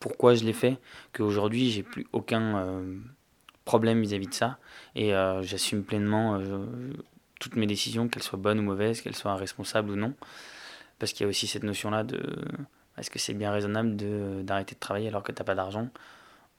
pourquoi 0.00 0.34
je 0.34 0.44
l'ai 0.44 0.54
fait, 0.54 0.78
qu'aujourd'hui 1.12 1.70
j'ai 1.70 1.82
plus 1.82 2.06
aucun 2.12 2.56
euh, 2.56 2.98
problème 3.64 4.00
vis-à-vis 4.00 4.26
de 4.26 4.34
ça 4.34 4.58
et 4.96 5.14
euh, 5.14 5.42
j'assume 5.42 5.84
pleinement 5.84 6.36
euh, 6.36 6.66
toutes 7.38 7.54
mes 7.54 7.66
décisions, 7.66 8.08
qu'elles 8.08 8.22
soient 8.22 8.38
bonnes 8.38 8.58
ou 8.58 8.62
mauvaises, 8.62 9.02
qu'elles 9.02 9.14
soient 9.14 9.36
responsables 9.36 9.90
ou 9.90 9.96
non. 9.96 10.14
Parce 10.98 11.12
qu'il 11.12 11.24
y 11.24 11.26
a 11.26 11.28
aussi 11.28 11.46
cette 11.46 11.62
notion-là 11.62 12.02
de 12.02 12.20
est-ce 12.98 13.10
que 13.10 13.18
c'est 13.18 13.34
bien 13.34 13.50
raisonnable 13.50 13.96
d'arrêter 14.44 14.74
de, 14.74 14.80
travailler 14.80 15.08
alors 15.08 15.22
que 15.22 15.32
tu 15.32 15.40
n'as 15.40 15.46
pas 15.46 15.54
d'argent? 15.54 15.88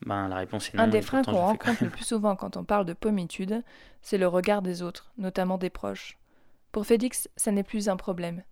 Ben, 0.05 0.27
La 0.27 0.37
réponse 0.37 0.69
est 0.69 0.77
non. 0.77 0.83
Un 0.83 0.87
des 0.87 1.03
freins 1.03 1.21
qu'on 1.21 1.33
rencontre 1.33 1.83
le 1.83 1.91
plus 1.91 2.05
souvent 2.05 2.35
quand 2.35 2.57
on 2.57 2.63
parle 2.63 2.85
de 2.85 2.93
pommitude, 2.93 3.61
c'est 4.01 4.17
le 4.17 4.27
regard 4.27 4.63
des 4.63 4.81
autres, 4.81 5.11
notamment 5.17 5.59
des 5.59 5.69
proches. 5.69 6.17
Pour 6.71 6.87
Félix, 6.87 7.29
ça 7.35 7.51
n'est 7.51 7.63
plus 7.63 7.89
un 7.89 7.97
problème. 7.97 8.43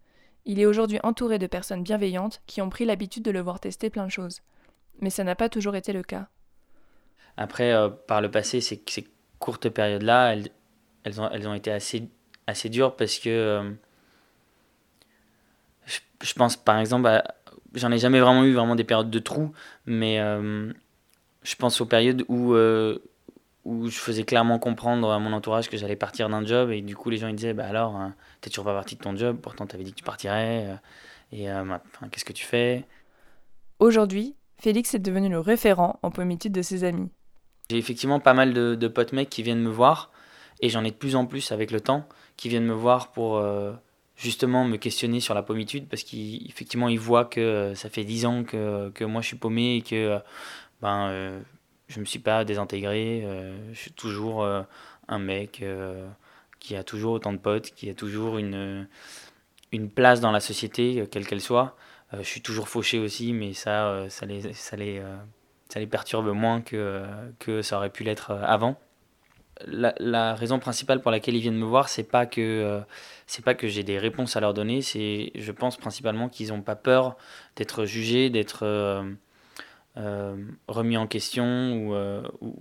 Il 0.46 0.60
est 0.60 0.68
aujourd'hui 0.68 1.00
entouré 1.02 1.40
de 1.40 1.48
personnes 1.48 1.82
bienveillantes 1.82 2.42
qui 2.46 2.62
ont 2.62 2.70
pris 2.70 2.86
l'habitude 2.86 3.24
de 3.24 3.32
le 3.32 3.42
voir 3.42 3.60
tester 3.60 3.90
plein 3.90 4.06
de 4.06 4.12
choses 4.12 4.42
mais 5.02 5.10
ça 5.10 5.24
n'a 5.24 5.36
pas 5.36 5.50
toujours 5.50 5.76
été 5.76 5.94
le 5.94 6.04
cas. 6.04 6.28
Après, 7.38 7.74
euh, 7.74 7.90
par 7.90 8.22
le 8.22 8.30
passé, 8.30 8.62
ces, 8.62 8.84
ces 8.88 9.08
courtes 9.40 9.70
périodes-là, 9.70 10.34
elles, 10.34 10.50
elles, 11.04 11.22
ont, 11.22 11.30
elles 11.30 11.48
ont 11.48 11.54
été 11.54 11.72
assez, 11.72 12.10
assez 12.48 12.70
dures 12.70 12.96
parce 12.96 13.20
que, 13.20 13.30
euh, 13.30 13.72
je 16.22 16.34
pense 16.34 16.58
par 16.58 16.80
exemple, 16.80 17.10
j'en 17.74 17.92
ai 17.92 17.98
jamais 17.98 18.20
vraiment 18.20 18.44
eu 18.44 18.54
vraiment 18.54 18.76
des 18.76 18.84
périodes 18.84 19.10
de 19.10 19.20
trous, 19.20 19.54
mais 19.86 20.18
je 20.18 21.56
pense 21.56 21.80
aux 21.80 21.86
périodes 21.86 22.26
où, 22.28 22.54
où 23.66 23.88
je 23.90 23.98
faisais 23.98 24.24
clairement 24.24 24.60
comprendre 24.60 25.10
à 25.12 25.20
mon 25.20 25.32
entourage 25.32 25.70
que 25.70 25.78
j'allais 25.78 25.96
partir 25.96 26.28
d'un 26.28 26.46
job 26.46 26.72
et 26.72 26.82
du 26.82 26.96
coup 26.96 27.10
les 27.10 27.18
gens 27.18 27.30
ils 27.30 27.36
disaient 27.36 27.54
bah 27.54 27.68
alors 27.68 27.96
hein, 27.96 28.16
t'es 28.42 28.50
toujours 28.50 28.66
pas 28.66 28.74
parti 28.74 28.96
de 28.96 29.02
ton 29.02 29.16
job 29.16 29.38
pourtant 29.42 29.66
t'avais 29.66 29.84
dit 29.84 29.92
que 29.92 29.98
tu 29.98 30.04
partirais 30.04 30.78
et 31.32 31.46
qu'est-ce 32.12 32.26
que 32.26 32.34
tu 32.34 32.46
fais? 32.46 32.86
Aujourd'hui, 33.80 34.36
Félix 34.60 34.94
est 34.94 35.00
devenu 35.00 35.30
le 35.30 35.40
référent 35.40 36.00
en 36.04 36.12
pommitude 36.12 36.52
de 36.52 36.62
ses 36.62 36.84
amis. 36.84 37.10
J'ai 37.70 37.78
effectivement 37.78 38.20
pas 38.20 38.34
mal 38.34 38.54
de, 38.54 38.88
potes 38.88 39.14
mecs 39.14 39.30
qui 39.30 39.42
viennent 39.42 39.62
me 39.62 39.70
voir, 39.70 40.12
et 40.60 40.70
j'en 40.70 40.84
ai 40.84 40.92
de 40.92 40.96
plus 40.96 41.16
en 41.16 41.26
plus 41.26 41.52
avec 41.52 41.72
le 41.72 41.80
temps, 41.80 42.08
qui 42.36 42.50
viennent 42.50 42.66
me 42.66 42.74
voir 42.74 43.12
pour 43.12 43.38
euh, 43.38 43.72
justement 44.18 44.66
me 44.66 44.76
questionner 44.76 45.22
sur 45.22 45.34
la 45.34 45.44
pommitude, 45.44 45.88
parce 45.88 46.04
qu'effectivement 46.04 46.90
ils 46.90 47.00
voient 47.00 47.26
que 47.26 47.40
euh, 47.40 47.76
ça 47.76 47.90
fait 47.90 48.04
10 48.04 48.26
ans 48.26 48.44
que, 48.44 48.90
que, 48.90 49.06
moi 49.06 49.22
je 49.22 49.28
suis 49.28 49.38
paumé 49.38 49.78
et 49.78 49.82
que 49.82 49.96
euh, 49.96 50.20
ben, 50.82 51.42
je 51.88 52.00
me 52.02 52.06
suis 52.06 52.20
pas 52.20 52.44
désintégré, 52.44 53.26
je 53.72 53.80
suis 53.80 53.92
toujours 53.92 54.46
un 54.46 55.20
mec 55.20 55.64
qui 56.60 56.76
a 56.76 56.84
toujours 56.84 57.14
autant 57.14 57.34
de 57.34 57.38
potes, 57.38 57.72
qui 57.72 57.90
a 57.90 57.94
toujours 57.94 58.38
une, 58.38 58.88
une 59.72 59.90
place 59.90 60.22
dans 60.22 60.32
la 60.32 60.40
société, 60.40 61.08
quelle 61.12 61.26
qu'elle 61.26 61.42
soit. 61.42 61.76
Je 62.14 62.24
suis 62.24 62.42
toujours 62.42 62.68
fauché 62.68 63.00
aussi, 63.00 63.34
mais 63.34 63.54
ça, 63.54 64.06
ça 64.10 64.26
les, 64.26 64.54
ça 64.54 64.76
les, 64.76 65.02
ça 65.70 65.80
les 65.80 65.88
perturbe 65.88 66.28
moins 66.34 66.62
que, 66.62 67.06
que 67.38 67.62
ça 67.62 67.78
aurait 67.78 67.92
pu 67.92 68.04
l'être 68.04 68.32
euh, 68.32 68.44
avant. 68.44 68.76
La, 69.66 70.36
raison 70.36 70.58
principale 70.58 71.02
pour 71.02 71.12
laquelle 71.12 71.36
ils 71.36 71.42
viennent 71.42 71.58
me 71.58 71.66
voir, 71.66 71.90
c'est 71.90 72.04
pas 72.04 72.26
que 72.26 72.40
euh, 72.40 72.80
c'est 73.28 73.44
pas 73.44 73.56
que 73.56 73.68
j'ai 73.68 73.84
des 73.84 74.00
réponses 74.00 74.38
à 74.38 74.40
leur 74.40 74.54
donner, 74.54 74.82
c'est 74.82 75.32
je 75.36 75.52
pense 75.52 75.76
principalement 75.76 76.30
qu'ils 76.30 76.50
n'ont 76.50 76.62
pas 76.62 76.78
peur 76.78 77.18
d'être 77.58 77.84
jugés, 77.84 78.30
d'être 78.30 78.64
euh, 79.98 80.46
remis 80.70 80.96
en 80.96 81.08
question 81.08 81.74
ou, 81.74 82.56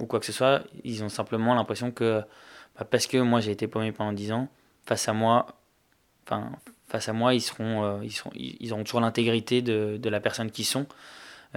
ou, 0.00 0.06
quoi 0.06 0.18
que 0.18 0.26
ce 0.26 0.32
soit. 0.32 0.62
Ils 0.82 1.04
ont 1.04 1.08
simplement 1.08 1.54
l'impression 1.54 1.92
que 1.92 2.20
bah, 2.76 2.84
parce 2.84 3.06
que 3.06 3.18
moi 3.18 3.38
j'ai 3.38 3.52
été 3.52 3.68
paumé 3.68 3.92
pendant 3.92 4.12
10 4.12 4.32
ans, 4.32 4.48
face 4.86 5.08
à 5.08 5.12
moi, 5.12 5.46
enfin 6.26 6.50
face 6.90 7.08
à 7.08 7.12
moi, 7.12 7.34
ils 7.34 7.40
seront 7.40 8.02
ils 8.02 8.12
seront 8.12 8.30
ils 8.34 8.72
auront 8.72 8.84
toujours 8.84 9.00
l'intégrité 9.00 9.62
de, 9.62 9.96
de 9.96 10.08
la 10.10 10.20
personne 10.20 10.50
qu'ils 10.50 10.66
sont. 10.66 10.86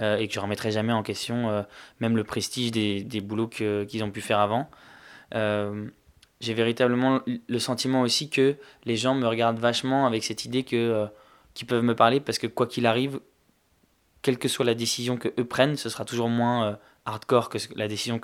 Euh, 0.00 0.16
et 0.16 0.26
que 0.26 0.34
je 0.34 0.40
remettrai 0.40 0.72
jamais 0.72 0.92
en 0.92 1.04
question 1.04 1.50
euh, 1.50 1.62
même 2.00 2.16
le 2.16 2.24
prestige 2.24 2.72
des, 2.72 3.04
des 3.04 3.20
boulots 3.20 3.46
qu'ils 3.46 4.02
ont 4.02 4.10
pu 4.10 4.20
faire 4.20 4.40
avant. 4.40 4.68
Euh, 5.36 5.86
j'ai 6.40 6.52
véritablement 6.52 7.20
le 7.48 7.58
sentiment 7.60 8.02
aussi 8.02 8.28
que 8.28 8.56
les 8.86 8.96
gens 8.96 9.14
me 9.14 9.26
regardent 9.26 9.60
vachement 9.60 10.04
avec 10.06 10.24
cette 10.24 10.44
idée 10.44 10.64
que 10.64 11.06
qu'ils 11.54 11.68
peuvent 11.68 11.84
me 11.84 11.94
parler 11.94 12.18
parce 12.18 12.38
que 12.38 12.48
quoi 12.48 12.66
qu'il 12.66 12.86
arrive, 12.86 13.20
quelle 14.20 14.36
que 14.36 14.48
soit 14.48 14.64
la 14.64 14.74
décision 14.74 15.16
que 15.16 15.28
eux 15.38 15.44
prennent, 15.44 15.76
ce 15.76 15.88
sera 15.88 16.04
toujours 16.04 16.28
moins 16.28 16.76
hardcore 17.04 17.48
que 17.48 17.58
la 17.76 17.86
décision 17.86 18.20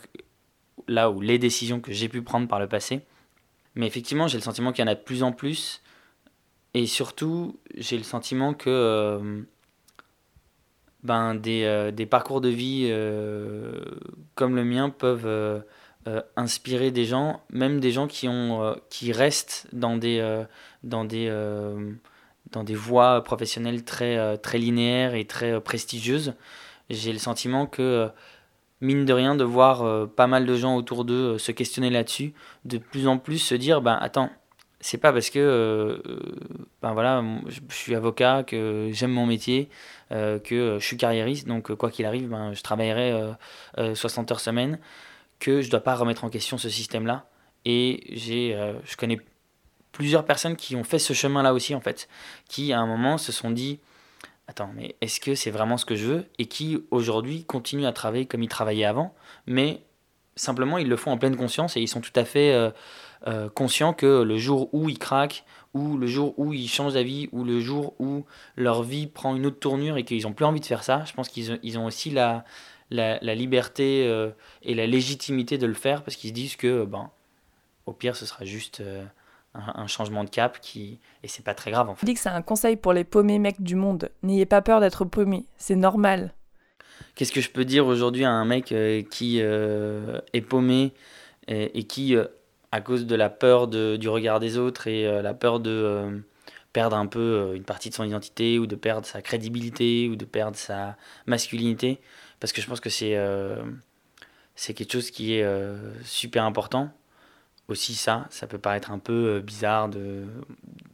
là 0.89 1.09
où 1.09 1.21
les 1.21 1.39
décisions 1.39 1.81
que 1.81 1.93
j'ai 1.93 2.09
pu 2.09 2.21
prendre 2.21 2.49
par 2.49 2.59
le 2.59 2.67
passé. 2.67 3.03
Mais 3.77 3.87
effectivement, 3.87 4.27
j'ai 4.27 4.39
le 4.39 4.43
sentiment 4.43 4.73
qu'il 4.73 4.85
y 4.85 4.89
en 4.89 4.91
a 4.91 4.97
de 4.97 5.01
plus 5.01 5.23
en 5.23 5.31
plus. 5.31 5.81
Et 6.75 6.87
surtout, 6.87 7.59
j'ai 7.77 7.97
le 7.97 8.05
sentiment 8.05 8.55
que 8.55 9.45
ben, 11.03 11.35
des, 11.35 11.65
euh, 11.65 11.91
des, 11.91 12.07
parcours 12.07 12.41
de 12.41 12.49
vie 12.49 12.89
euh, 12.91 13.81
comme 14.35 14.55
le 14.55 14.65
mien 14.65 14.91
peuvent 14.91 15.27
euh, 15.27 15.61
inspirer 16.37 16.91
des 16.91 17.07
gens, 17.07 17.41
même 17.51 17.81
des 17.81 17.91
gens 17.91 18.07
qui, 18.07 18.29
ont, 18.29 18.77
qui 18.91 19.13
restent 19.13 19.67
dans 19.73 19.97
des, 19.97 20.45
dans 20.83 21.05
des, 21.05 21.31
dans 22.53 22.65
des 22.65 22.75
voies 22.75 23.23
professionnelles 23.23 23.85
très, 23.85 24.39
très 24.39 24.59
linéaires 24.59 25.15
et 25.15 25.25
très 25.27 25.61
prestigieuses. 25.61 26.35
J'ai 26.89 27.13
le 27.13 27.19
sentiment 27.19 27.67
que, 27.67 28.09
mine 28.81 29.05
de 29.05 29.13
rien, 29.13 29.35
de 29.35 29.45
voir 29.45 30.09
pas 30.09 30.27
mal 30.27 30.47
de 30.47 30.57
gens 30.57 30.77
autour 30.77 31.05
d'eux 31.05 31.39
se 31.39 31.53
questionner 31.53 31.91
là-dessus, 31.91 32.33
de 32.65 32.79
plus 32.79 33.07
en 33.07 33.19
plus 33.19 33.39
se 33.39 33.55
dire, 33.55 33.83
ben 33.83 33.99
attends, 34.01 34.31
c'est 34.81 34.99
pas 34.99 35.13
parce 35.13 35.31
que 35.31 36.03
ben 36.83 36.93
voilà, 36.93 37.23
je, 37.47 37.61
suis 37.75 37.95
avocat, 37.95 38.43
que 38.45 38.89
j'aime 38.93 39.11
mon 39.11 39.27
métier, 39.27 39.69
euh, 40.11 40.39
que 40.39 40.79
je 40.81 40.85
suis 40.85 40.97
carriériste, 40.97 41.47
donc 41.47 41.75
quoi 41.75 41.91
qu'il 41.91 42.07
arrive, 42.07 42.29
ben, 42.29 42.55
je 42.55 42.63
travaillerai 42.63 43.33
60 43.95 44.33
heures 44.33 44.41
semaine, 44.41 44.79
que 45.39 45.61
je 45.61 45.71
dois 45.71 45.81
pas 45.81 45.95
remettre 45.95 46.25
en 46.25 46.31
question 46.31 46.59
ce 46.59 46.69
système-là. 46.69 47.27
Et 47.67 48.05
j'ai, 48.11 48.57
je 48.85 48.97
connais 48.97 49.21
plusieurs 49.93 50.25
personnes 50.25 50.57
qui 50.57 50.77
ont 50.77 50.85
fait 50.85 50.99
ce 50.99 51.13
chemin-là 51.13 51.53
aussi, 51.53 51.75
en 51.75 51.81
fait, 51.81 52.09
qui 52.49 52.73
à 52.73 52.81
un 52.81 52.87
moment 52.87 53.19
se 53.19 53.33
sont 53.33 53.51
dit 53.51 53.81
Attends, 54.49 54.73
mais 54.75 54.97
est-ce 55.01 55.21
que 55.21 55.37
c'est 55.37 55.53
vraiment 55.53 55.77
ce 55.77 55.85
que 55.85 55.95
je 55.95 56.07
veux? 56.07 56.27
Et 56.39 56.47
qui 56.47 56.83
aujourd'hui 56.91 57.45
continuent 57.45 57.87
à 57.87 57.93
travailler 57.93 58.27
comme 58.27 58.43
ils 58.43 58.49
travaillaient 58.49 58.85
avant, 58.85 59.15
mais 59.47 59.83
simplement 60.35 60.79
ils 60.79 60.89
le 60.89 60.97
font 60.97 61.13
en 61.13 61.19
pleine 61.19 61.37
conscience 61.37 61.77
et 61.77 61.81
ils 61.81 61.87
sont 61.87 62.01
tout 62.01 62.13
à 62.17 62.25
fait 62.25 62.73
euh, 63.27 63.51
conscients 63.51 63.93
que 63.93 64.23
le 64.23 64.39
jour 64.39 64.71
où 64.73 64.89
ils 64.89 64.99
craquent, 64.99 65.45
ou 65.75 65.99
le 65.99 66.07
jour 66.07 66.33
où 66.39 66.55
ils 66.55 66.69
changent 66.69 66.95
d'avis, 66.95 67.29
ou 67.33 67.45
le 67.45 67.61
jour 67.61 67.95
où 67.99 68.25
leur 68.57 68.83
vie 68.83 69.07
prend 69.07 69.37
une 69.37 69.45
autre 69.45 69.59
tournure 69.59 69.99
et 69.99 70.05
qu'ils 70.05 70.23
n'ont 70.23 70.33
plus 70.33 70.47
envie 70.47 70.61
de 70.61 70.67
faire 70.67 70.83
ça, 70.83 71.05
je 71.07 71.13
pense 71.13 71.29
qu'ils 71.29 71.53
ont, 71.53 71.59
ils 71.63 71.79
ont 71.79 71.85
aussi 71.85 72.11
la, 72.11 72.45
la, 72.91 73.35
liberté 73.35 74.07
euh, 74.07 74.31
et 74.63 74.75
la 74.75 74.87
légitimité 74.87 75.59
de 75.59 75.67
le 75.67 75.75
faire 75.75 76.03
parce 76.03 76.17
qu'ils 76.17 76.31
se 76.31 76.35
disent 76.35 76.57
que, 76.57 76.87
ben, 76.87 77.11
au 77.85 77.93
pire, 77.93 78.17
ce 78.17 78.25
sera 78.25 78.47
juste 78.47 78.81
euh, 78.81 79.05
un, 79.53 79.87
changement 79.87 80.25
de 80.25 80.31
cap 80.31 80.59
qui 80.63 80.99
et 81.23 81.29
c'est 81.29 81.45
pas 81.45 81.55
très 81.55 81.71
grave 81.71 81.91
en 81.91 81.95
fait. 81.95 82.07
dis 82.07 82.15
que 82.15 82.21
c'est 82.21 82.31
un 82.31 82.43
conseil 82.43 82.77
pour 82.77 82.95
les 82.95 83.05
paumés 83.05 83.39
mecs 83.39 83.63
du 83.63 83.77
monde. 83.77 84.09
N'ayez 84.23 84.47
pas 84.47 84.63
peur 84.63 84.81
d'être 84.81 85.05
paumé, 85.05 85.45
c'est 85.59 85.77
normal. 85.77 86.33
Qu'est-ce 87.17 87.33
que 87.33 87.43
je 87.43 87.51
peux 87.51 87.67
dire 87.67 87.87
aujourd'hui 87.87 88.25
à 88.25 88.31
un 88.31 88.47
mec 88.47 88.75
qui 89.11 89.39
est 89.41 90.49
paumé 90.49 90.95
et, 91.49 91.79
et 91.79 91.85
qui 91.85 92.17
à 92.73 92.81
cause 92.81 93.07
de 93.07 93.17
la 93.17 93.31
peur 93.31 93.69
de, 93.69 93.97
du 93.97 94.09
regard 94.09 94.41
des 94.41 94.57
autres 94.57 94.87
et 94.87 95.07
euh, 95.07 95.23
la 95.23 95.35
peur 95.35 95.61
de 95.61 95.71
euh, 95.71 96.19
perdre 96.73 96.97
un 96.97 97.07
peu 97.07 97.19
euh, 97.19 97.55
une 97.55 97.65
partie 97.65 97.91
de 97.91 97.95
son 97.95 98.05
identité 98.05 98.59
ou 98.59 98.67
de 98.67 98.77
perdre 98.77 99.07
sa 99.07 99.23
crédibilité 99.23 100.09
ou 100.09 100.17
de 100.17 100.25
perdre 100.25 100.57
sa 100.57 100.97
masculinité. 101.27 102.01
Parce 102.39 102.53
que 102.53 102.63
je 102.63 102.67
pense 102.67 102.81
que 102.81 102.91
c'est 102.91 103.19
c'est 104.55 104.75
quelque 104.75 104.93
chose 104.93 105.11
qui 105.11 105.35
est 105.35 105.47
super 106.05 106.45
important. 106.45 106.91
Aussi 107.69 107.95
ça, 107.95 108.27
ça 108.31 108.47
peut 108.47 108.59
paraître 108.59 108.91
un 108.91 108.99
peu 108.99 109.41
bizarre 109.41 109.89
de, 109.91 110.25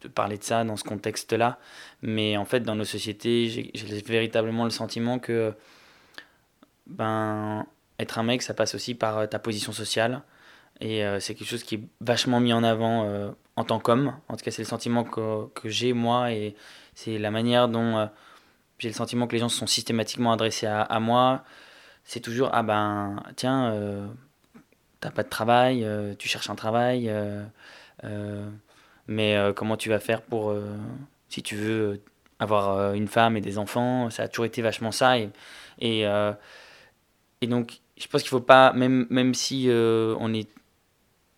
de 0.03 0.09
parler 0.09 0.39
de 0.39 0.45
ça 0.45 0.65
dans 0.65 0.77
ce 0.77 0.85
contexte-là, 0.85 1.59
mais 2.03 2.37
en 2.37 2.45
fait 2.45 2.61
dans 2.61 2.75
nos 2.75 2.85
sociétés, 2.85 3.49
j'ai 3.49 4.03
véritablement 4.03 4.65
le 4.65 4.71
sentiment 4.71 5.19
que 5.21 5.55
ben, 6.87 7.65
être 7.99 8.19
un 8.19 8.25
mec, 8.25 8.43
ça 8.43 8.53
passe 8.53 8.75
aussi 8.75 8.95
par 8.95 9.29
ta 9.29 9.39
position 9.39 9.73
sociale, 9.73 10.23
et 10.81 11.05
euh, 11.05 11.21
c'est 11.21 11.35
quelque 11.35 11.49
chose 11.49 11.63
qui 11.63 11.77
est 11.77 11.81
vachement 12.01 12.41
mis 12.41 12.53
en 12.53 12.63
avant 12.63 13.05
euh, 13.05 13.31
en 13.57 13.65
tant 13.65 13.79
qu'homme. 13.79 14.15
En 14.29 14.37
tout 14.37 14.45
cas, 14.45 14.51
c'est 14.51 14.63
le 14.63 14.69
sentiment 14.69 15.05
que, 15.05 15.47
que 15.55 15.69
j'ai 15.69 15.93
moi 15.93 16.33
et 16.33 16.55
c'est 16.95 17.19
la 17.19 17.31
manière 17.31 17.69
dont 17.69 17.97
euh, 17.97 18.07
j'ai 18.79 18.89
le 18.89 18.95
sentiment 18.95 19.27
que 19.27 19.33
les 19.33 19.39
gens 19.39 19.49
sont 19.49 19.67
systématiquement 19.67 20.33
adressés 20.33 20.67
à, 20.67 20.83
à 20.83 21.01
moi. 21.01 21.45
C'est 22.05 22.21
toujours 22.21 22.51
Ah 22.53 22.63
ben, 22.63 23.23
tiens, 23.37 23.75
t'as 25.01 25.11
pas 25.11 25.25
de 25.25 25.29
travail, 25.29 25.85
tu 26.19 26.29
cherches 26.29 26.51
un 26.51 26.55
travail, 26.55 27.11
mais 29.09 29.37
comment 29.57 29.77
tu 29.77 29.89
vas 29.89 29.99
faire 29.99 30.23
pour. 30.23 30.55
si 31.29 31.43
tu 31.43 31.57
veux 31.57 32.01
avoir 32.39 32.95
une 32.95 33.09
femme 33.09 33.37
et 33.37 33.41
des 33.41 33.59
enfants? 33.59 34.09
Ça 34.11 34.25
a 34.25 34.29
toujours 34.29 34.45
été 34.45 34.63
vachement 34.63 34.93
ça. 34.93 35.19
Et, 35.19 35.31
et, 35.81 36.03
et 37.41 37.47
donc, 37.49 37.81
je 37.97 38.07
pense 38.07 38.23
qu'il 38.23 38.31
faut 38.31 38.41
pas, 38.41 38.73
même, 38.73 39.09
même 39.11 39.35
si 39.35 39.69
on 39.69 40.33
est 40.33 40.49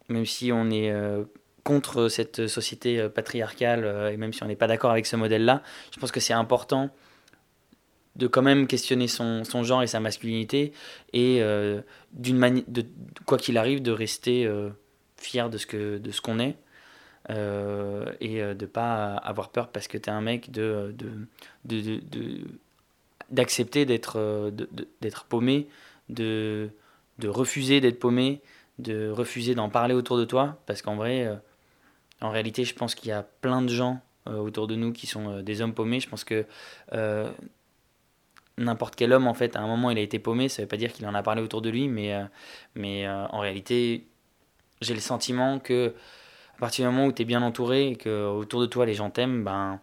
même 0.09 0.27
si 0.27 0.53
on 0.53 0.71
est 0.71 0.91
euh, 0.91 1.25
contre 1.65 2.09
cette 2.09 2.47
société 2.47 2.99
euh, 2.99 3.09
patriarcale 3.09 3.85
euh, 3.85 4.11
et 4.11 4.17
même 4.17 4.33
si 4.33 4.43
on 4.43 4.47
n'est 4.47 4.57
pas 4.57 4.67
d'accord 4.67 4.91
avec 4.91 5.07
ce 5.07 5.17
modèle-là, 5.17 5.63
je 5.95 6.01
pense 6.01 6.13
que 6.13 6.21
c'est 6.21 6.33
important 6.33 6.91
de 8.17 8.27
quand 8.27 8.43
même 8.43 8.67
questionner 8.67 9.07
son, 9.07 9.45
genre 9.63 9.83
et 9.83 9.87
sa 9.87 10.01
masculinité 10.01 10.73
et 11.13 11.41
d'une 12.11 12.65
de 12.67 12.85
quoi 13.27 13.39
qu'il 13.39 13.57
arrive 13.57 13.81
de 13.81 13.93
rester 13.93 14.53
fier 15.17 15.49
de 15.49 15.57
ce 15.57 15.67
que 15.67 15.99
de 15.99 16.11
ce 16.11 16.21
qu'on 16.21 16.41
est 16.41 16.57
et 17.29 18.41
de 18.43 18.67
pas 18.67 19.15
avoir 19.15 19.51
peur 19.51 19.69
parce 19.69 19.87
que 19.87 19.99
tu 19.99 20.11
es 20.11 20.13
un 20.13 20.21
mec 20.21 20.51
de 20.51 20.93
d'accepter 21.65 22.01
de, 22.11 22.41
d'accepter 23.31 23.85
d'être 23.87 24.53
d'être 25.01 25.25
paumé 25.27 25.69
de, 26.09 26.71
de 27.21 27.29
refuser 27.29 27.81
d'être 27.81 28.01
paumé 28.01 28.43
de 28.79 29.11
refuser 29.11 29.55
d'en 29.55 29.69
parler 29.69 29.95
autour 29.95 30.17
de 30.17 30.25
toi, 30.25 30.59
parce 30.67 30.83
qu'en 30.83 30.97
vrai, 30.97 31.27
euh, 31.27 31.37
en 32.21 32.31
réalité, 32.31 32.65
je 32.65 32.75
pense 32.75 32.95
qu'il 32.95 33.09
y 33.09 33.13
a 33.13 33.23
plein 33.23 33.63
de 33.63 33.69
gens 33.69 34.01
euh, 34.29 34.37
autour 34.37 34.67
de 34.67 34.77
nous 34.77 34.93
qui 34.93 35.07
sont 35.07 35.31
euh, 35.31 35.43
des 35.43 35.61
hommes 35.61 35.75
paumés. 35.75 36.01
Je 36.01 36.09
pense 36.09 36.25
que 36.25 36.47
n'importe 38.57 38.97
quel 38.97 39.13
homme, 39.13 39.29
en 39.29 39.35
fait, 39.35 39.55
à 39.57 39.61
un 39.61 39.67
moment, 39.67 39.91
il 39.91 39.99
a 39.99 40.01
été 40.01 40.19
paumé. 40.19 40.49
Ça 40.49 40.63
ne 40.63 40.65
veut 40.65 40.69
pas 40.69 40.77
dire 40.77 40.93
qu'il 40.93 41.07
en 41.07 41.15
a 41.15 41.23
parlé 41.23 41.43
autour 41.43 41.63
de 41.63 41.71
lui, 41.71 41.89
mais, 41.89 43.09
en 43.09 43.39
réalité, 43.39 44.07
j'ai 44.81 44.95
le 44.95 45.01
sentiment 45.01 45.59
que 45.59 45.95
à 46.57 46.61
partir 46.61 46.89
du 46.89 46.93
moment 46.93 47.07
où 47.07 47.13
tu 47.13 47.23
es 47.23 47.25
bien 47.25 47.43
entouré 47.43 47.89
et 47.91 47.97
que 47.97 48.27
autour 48.27 48.61
de 48.61 48.67
toi 48.67 48.85
les 48.85 48.95
gens 48.95 49.11
t'aiment, 49.11 49.45
ben 49.45 49.81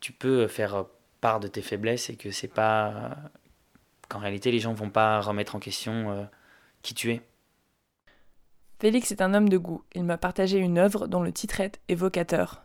tu 0.00 0.12
peux 0.12 0.46
faire 0.46 0.84
part 1.22 1.40
de 1.40 1.48
tes 1.48 1.62
faiblesses 1.62 2.10
et 2.10 2.16
que 2.16 2.30
c'est 2.30 2.48
pas 2.48 3.16
qu'en 4.10 4.18
réalité 4.18 4.50
les 4.50 4.58
gens 4.58 4.74
vont 4.74 4.90
pas 4.90 5.22
remettre 5.22 5.54
en 5.56 5.58
question 5.58 6.28
qui 6.82 6.94
tu 6.94 7.12
es. 7.12 7.22
Félix 8.82 9.12
est 9.12 9.22
un 9.22 9.32
homme 9.32 9.48
de 9.48 9.58
goût. 9.58 9.84
Il 9.94 10.02
m'a 10.02 10.18
partagé 10.18 10.58
une 10.58 10.76
œuvre 10.76 11.06
dont 11.06 11.22
le 11.22 11.30
titre 11.30 11.60
est 11.60 11.78
évocateur. 11.88 12.64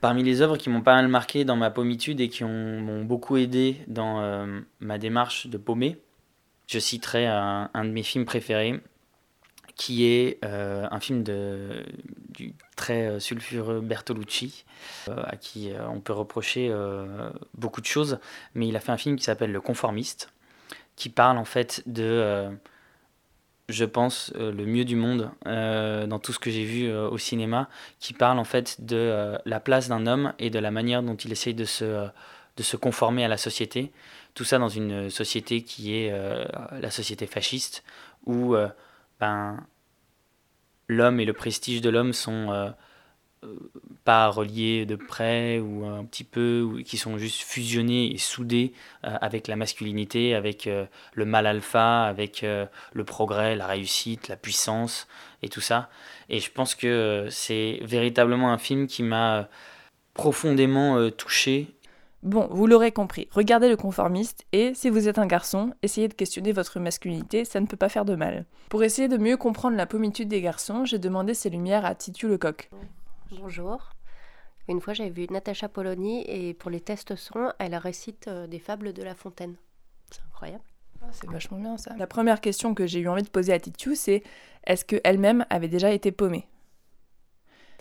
Parmi 0.00 0.22
les 0.22 0.40
œuvres 0.40 0.56
qui 0.56 0.70
m'ont 0.70 0.82
pas 0.82 0.94
mal 0.94 1.08
marqué 1.08 1.44
dans 1.44 1.56
ma 1.56 1.68
pommitude 1.68 2.20
et 2.20 2.28
qui 2.28 2.44
m'ont 2.44 3.02
beaucoup 3.02 3.36
aidé 3.36 3.78
dans 3.88 4.20
euh, 4.20 4.60
ma 4.78 4.98
démarche 4.98 5.48
de 5.48 5.58
paumer, 5.58 5.98
je 6.68 6.78
citerai 6.78 7.26
un, 7.26 7.68
de 7.74 7.90
mes 7.90 8.04
films 8.04 8.24
préférés, 8.24 8.80
qui 9.74 10.04
est 10.04 10.38
euh, 10.44 10.86
un 10.88 11.00
film 11.00 11.24
du 11.24 12.54
très 12.76 13.18
sulfureux 13.18 13.80
Bertolucci, 13.80 14.64
à 15.08 15.34
qui 15.34 15.72
on 15.90 15.98
peut 15.98 16.12
reprocher 16.12 16.72
beaucoup 17.54 17.80
de 17.80 17.86
choses, 17.86 18.20
mais 18.54 18.68
il 18.68 18.76
a 18.76 18.80
fait 18.80 18.92
un 18.92 18.96
film 18.96 19.16
qui 19.16 19.24
s'appelle 19.24 19.50
Le 19.50 19.60
Conformiste, 19.60 20.32
qui 20.94 21.08
parle 21.08 21.36
en 21.36 21.44
fait 21.44 21.82
de 21.86 22.48
je 23.68 23.84
pense, 23.84 24.32
euh, 24.36 24.52
le 24.52 24.66
mieux 24.66 24.84
du 24.84 24.96
monde 24.96 25.30
euh, 25.46 26.06
dans 26.06 26.18
tout 26.18 26.32
ce 26.32 26.38
que 26.38 26.50
j'ai 26.50 26.64
vu 26.64 26.88
euh, 26.88 27.08
au 27.08 27.18
cinéma, 27.18 27.68
qui 28.00 28.12
parle 28.12 28.38
en 28.38 28.44
fait 28.44 28.84
de 28.84 29.36
la 29.44 29.60
place 29.60 29.88
d'un 29.88 30.06
homme 30.06 30.32
et 30.38 30.50
de 30.50 30.58
la 30.58 30.70
manière 30.70 31.02
dont 31.02 31.16
il 31.16 31.32
essaye 31.32 31.54
de 31.54 31.64
se, 31.64 32.08
de 32.56 32.62
se 32.62 32.76
conformer 32.76 33.24
à 33.24 33.28
la 33.28 33.36
société. 33.36 33.92
Tout 34.34 34.44
ça 34.44 34.58
dans 34.58 34.68
une 34.68 35.10
société 35.10 35.62
qui 35.62 35.94
est 35.94 36.10
la 36.72 36.90
société 36.90 37.26
fasciste, 37.26 37.84
où 38.24 38.56
ben, 39.20 39.58
l'homme 40.88 41.20
et 41.20 41.26
le 41.26 41.34
prestige 41.34 41.82
de 41.82 41.90
l'homme 41.90 42.14
sont 42.14 42.72
pas 44.04 44.28
reliés 44.28 44.86
de 44.86 44.96
près 44.96 45.58
ou 45.60 45.84
un 45.84 46.04
petit 46.04 46.24
peu, 46.24 46.62
ou 46.62 46.82
qui 46.82 46.96
sont 46.96 47.18
juste 47.18 47.42
fusionnés 47.42 48.12
et 48.12 48.18
soudés 48.18 48.72
euh, 49.04 49.16
avec 49.20 49.48
la 49.48 49.56
masculinité, 49.56 50.34
avec 50.34 50.66
euh, 50.66 50.86
le 51.14 51.24
mal 51.24 51.46
alpha, 51.46 52.04
avec 52.04 52.42
euh, 52.42 52.66
le 52.92 53.04
progrès, 53.04 53.56
la 53.56 53.66
réussite, 53.66 54.28
la 54.28 54.36
puissance 54.36 55.06
et 55.42 55.48
tout 55.48 55.60
ça. 55.60 55.88
Et 56.28 56.40
je 56.40 56.50
pense 56.50 56.74
que 56.74 57.26
c'est 57.30 57.80
véritablement 57.82 58.52
un 58.52 58.58
film 58.58 58.86
qui 58.86 59.02
m'a 59.02 59.48
profondément 60.14 61.10
touché. 61.10 61.68
Bon, 62.22 62.46
vous 62.50 62.68
l'aurez 62.68 62.92
compris, 62.92 63.26
regardez 63.32 63.68
le 63.68 63.76
conformiste 63.76 64.44
et 64.52 64.74
si 64.74 64.90
vous 64.90 65.08
êtes 65.08 65.18
un 65.18 65.26
garçon, 65.26 65.72
essayez 65.82 66.06
de 66.06 66.14
questionner 66.14 66.52
votre 66.52 66.78
masculinité, 66.78 67.44
ça 67.44 67.58
ne 67.58 67.66
peut 67.66 67.76
pas 67.76 67.88
faire 67.88 68.04
de 68.04 68.14
mal. 68.14 68.44
Pour 68.68 68.84
essayer 68.84 69.08
de 69.08 69.16
mieux 69.16 69.36
comprendre 69.36 69.76
la 69.76 69.86
pommitude 69.86 70.28
des 70.28 70.40
garçons, 70.40 70.84
j'ai 70.84 71.00
demandé 71.00 71.34
ces 71.34 71.50
lumières 71.50 71.84
à 71.84 71.96
Titu 71.96 72.28
Lecoq. 72.28 72.70
Bonjour. 73.40 73.78
Une 74.68 74.80
fois, 74.80 74.92
j'avais 74.92 75.10
vu 75.10 75.26
Natacha 75.30 75.68
Polony 75.68 76.22
et 76.28 76.52
pour 76.52 76.70
les 76.70 76.80
tests 76.80 77.16
son, 77.16 77.50
elle 77.58 77.74
récite 77.74 78.28
euh, 78.28 78.46
des 78.46 78.58
fables 78.58 78.92
de 78.92 79.02
La 79.02 79.14
Fontaine. 79.14 79.56
C'est 80.10 80.20
incroyable. 80.28 80.64
Ah, 81.00 81.06
c'est 81.12 81.30
vachement 81.30 81.58
bien 81.58 81.78
ça. 81.78 81.94
La 81.96 82.06
première 82.06 82.40
question 82.40 82.74
que 82.74 82.86
j'ai 82.86 83.00
eu 83.00 83.08
envie 83.08 83.22
de 83.22 83.30
poser 83.30 83.54
à 83.54 83.58
Titu, 83.58 83.96
c'est 83.96 84.22
est-ce 84.64 84.84
qu'elle-même 84.84 85.46
avait 85.48 85.68
déjà 85.68 85.90
été 85.92 86.12
paumée? 86.12 86.46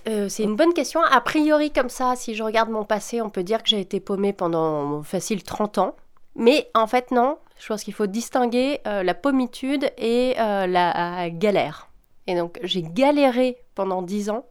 Euh, 0.08 0.30
c'est 0.30 0.44
une 0.44 0.56
bonne 0.56 0.74
question. 0.74 1.02
A 1.04 1.20
priori, 1.20 1.72
comme 1.72 1.90
ça, 1.90 2.16
si 2.16 2.34
je 2.34 2.44
regarde 2.44 2.70
mon 2.70 2.86
passé, 2.86 3.22
on 3.22 3.30
peut 3.30 3.44
dire 3.44 3.62
que 3.62 3.70
j'ai 3.70 3.82
été 3.82 4.00
paumée 4.00 4.34
pendant 4.34 5.04
facile 5.04 5.44
30 5.44 5.80
ans. 5.80 5.96
Mais 6.36 6.70
en 6.74 6.88
fait, 6.88 7.12
non. 7.12 7.38
Je 7.60 7.68
pense 7.68 7.84
qu'il 7.84 7.94
faut 7.94 8.08
distinguer 8.08 8.80
euh, 8.88 9.04
la 9.04 9.14
pommitude 9.14 9.92
et 9.98 10.34
la 10.38 11.30
galère. 11.30 11.90
Et 12.26 12.36
donc, 12.36 12.58
j'ai 12.64 12.84
galéré 12.84 13.58
pendant 13.76 14.02
10 14.02 14.30
ans 14.30 14.46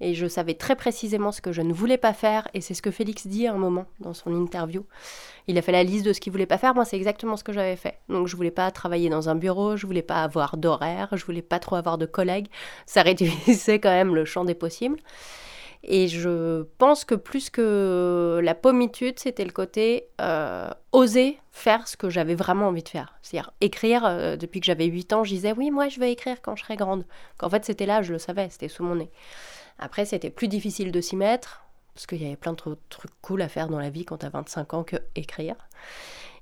et 0.00 0.14
je 0.14 0.26
savais 0.26 0.54
très 0.54 0.76
précisément 0.76 1.32
ce 1.32 1.40
que 1.40 1.52
je 1.52 1.62
ne 1.62 1.72
voulais 1.72 1.96
pas 1.96 2.12
faire, 2.12 2.48
et 2.54 2.60
c'est 2.60 2.74
ce 2.74 2.82
que 2.82 2.90
Félix 2.90 3.26
dit 3.26 3.46
à 3.46 3.52
un 3.52 3.58
moment 3.58 3.86
dans 4.00 4.14
son 4.14 4.34
interview. 4.34 4.84
Il 5.48 5.56
a 5.58 5.62
fait 5.62 5.72
la 5.72 5.84
liste 5.84 6.04
de 6.04 6.12
ce 6.12 6.20
qu'il 6.20 6.32
voulait 6.32 6.46
pas 6.46 6.58
faire, 6.58 6.74
moi 6.74 6.84
c'est 6.84 6.96
exactement 6.96 7.36
ce 7.36 7.44
que 7.44 7.52
j'avais 7.52 7.76
fait. 7.76 7.98
Donc 8.08 8.26
je 8.26 8.36
voulais 8.36 8.50
pas 8.50 8.70
travailler 8.70 9.08
dans 9.08 9.28
un 9.28 9.34
bureau, 9.34 9.76
je 9.76 9.86
voulais 9.86 10.02
pas 10.02 10.22
avoir 10.22 10.56
d'horaire, 10.56 11.08
je 11.12 11.24
voulais 11.24 11.42
pas 11.42 11.58
trop 11.58 11.76
avoir 11.76 11.98
de 11.98 12.06
collègues, 12.06 12.48
ça 12.86 13.02
réduisait 13.02 13.78
quand 13.78 13.90
même 13.90 14.14
le 14.14 14.24
champ 14.24 14.44
des 14.44 14.54
possibles. 14.54 14.98
Et 15.88 16.08
je 16.08 16.64
pense 16.78 17.04
que 17.04 17.14
plus 17.14 17.48
que 17.48 18.40
la 18.42 18.56
pommitude, 18.56 19.20
c'était 19.20 19.44
le 19.44 19.52
côté 19.52 20.08
euh, 20.20 20.68
oser 20.90 21.38
faire 21.52 21.86
ce 21.86 21.96
que 21.96 22.10
j'avais 22.10 22.34
vraiment 22.34 22.68
envie 22.68 22.82
de 22.82 22.88
faire. 22.88 23.14
C'est-à-dire 23.22 23.52
écrire, 23.60 24.04
euh, 24.04 24.36
depuis 24.36 24.58
que 24.58 24.66
j'avais 24.66 24.86
8 24.86 25.12
ans, 25.12 25.22
je 25.22 25.30
disais 25.30 25.52
oui, 25.56 25.70
moi 25.70 25.88
je 25.88 26.00
vais 26.00 26.10
écrire 26.10 26.42
quand 26.42 26.56
je 26.56 26.64
serai 26.64 26.74
grande. 26.74 27.04
Qu'en 27.38 27.48
fait 27.48 27.64
c'était 27.64 27.86
là, 27.86 28.02
je 28.02 28.12
le 28.12 28.18
savais, 28.18 28.48
c'était 28.50 28.68
sous 28.68 28.82
mon 28.82 28.96
nez. 28.96 29.10
Après, 29.78 30.04
c'était 30.04 30.30
plus 30.30 30.48
difficile 30.48 30.92
de 30.92 31.00
s'y 31.00 31.16
mettre, 31.16 31.64
parce 31.94 32.06
qu'il 32.06 32.22
y 32.22 32.26
avait 32.26 32.36
plein 32.36 32.52
de 32.52 32.58
trucs 32.88 33.10
cool 33.22 33.42
à 33.42 33.48
faire 33.48 33.68
dans 33.68 33.78
la 33.78 33.90
vie 33.90 34.04
quand 34.04 34.18
tu 34.18 34.26
as 34.26 34.30
25 34.30 34.74
ans 34.74 34.84
que 34.84 34.96
écrire. 35.14 35.56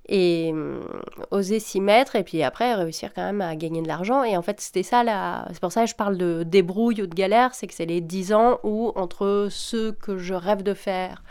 Et 0.09 0.51
hum, 0.53 0.83
oser 1.31 1.61
s'y 1.61 1.81
mettre, 1.81 2.17
et 2.17 2.25
puis 2.25 2.43
après 2.43 2.75
réussir 2.75 3.15
quand 3.15 3.23
même 3.23 3.41
à 3.41 3.57
gagner 3.57 3.81
de 3.81 3.89
l'argent. 3.89 4.23
Et 4.23 4.37
en 4.37 4.43
fait, 4.43 4.61
c'était 4.61 4.83
ça, 4.83 5.03
c'est 5.51 5.61
pour 5.61 5.73
ça 5.73 5.85
que 5.85 5.91
je 5.91 5.95
parle 5.95 6.19
de 6.19 6.43
débrouille 6.43 7.03
ou 7.03 7.07
de 7.07 7.15
galère, 7.15 7.55
c'est 7.55 7.67
que 7.67 7.75
c'est 7.75 7.87
les 7.87 8.01
10 8.01 8.33
ans 8.33 8.59
où, 8.63 8.93
entre 8.97 9.49
ce 9.51 9.93
que 9.93 10.19
je 10.19 10.35
rêve 10.35 10.63
de 10.63 10.75
faire, 10.75 11.23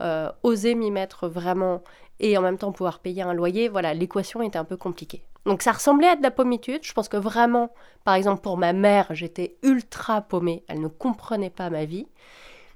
euh, 0.00 0.30
oser 0.42 0.74
m'y 0.74 0.90
mettre 0.90 1.28
vraiment, 1.28 1.82
et 2.20 2.36
en 2.38 2.42
même 2.42 2.58
temps 2.58 2.72
pouvoir 2.72 3.00
payer 3.00 3.22
un 3.22 3.34
loyer, 3.34 3.68
voilà, 3.68 3.94
l'équation 3.94 4.42
était 4.42 4.58
un 4.58 4.64
peu 4.64 4.76
compliquée. 4.76 5.24
Donc 5.46 5.62
ça 5.62 5.72
ressemblait 5.72 6.08
à 6.08 6.16
de 6.16 6.22
la 6.22 6.30
pommitude. 6.30 6.82
Je 6.82 6.92
pense 6.92 7.08
que 7.08 7.16
vraiment, 7.16 7.70
par 8.04 8.14
exemple 8.14 8.42
pour 8.42 8.56
ma 8.56 8.72
mère, 8.72 9.08
j'étais 9.10 9.56
ultra 9.62 10.22
paumée. 10.22 10.64
Elle 10.68 10.80
ne 10.80 10.88
comprenait 10.88 11.50
pas 11.50 11.70
ma 11.70 11.84
vie. 11.84 12.06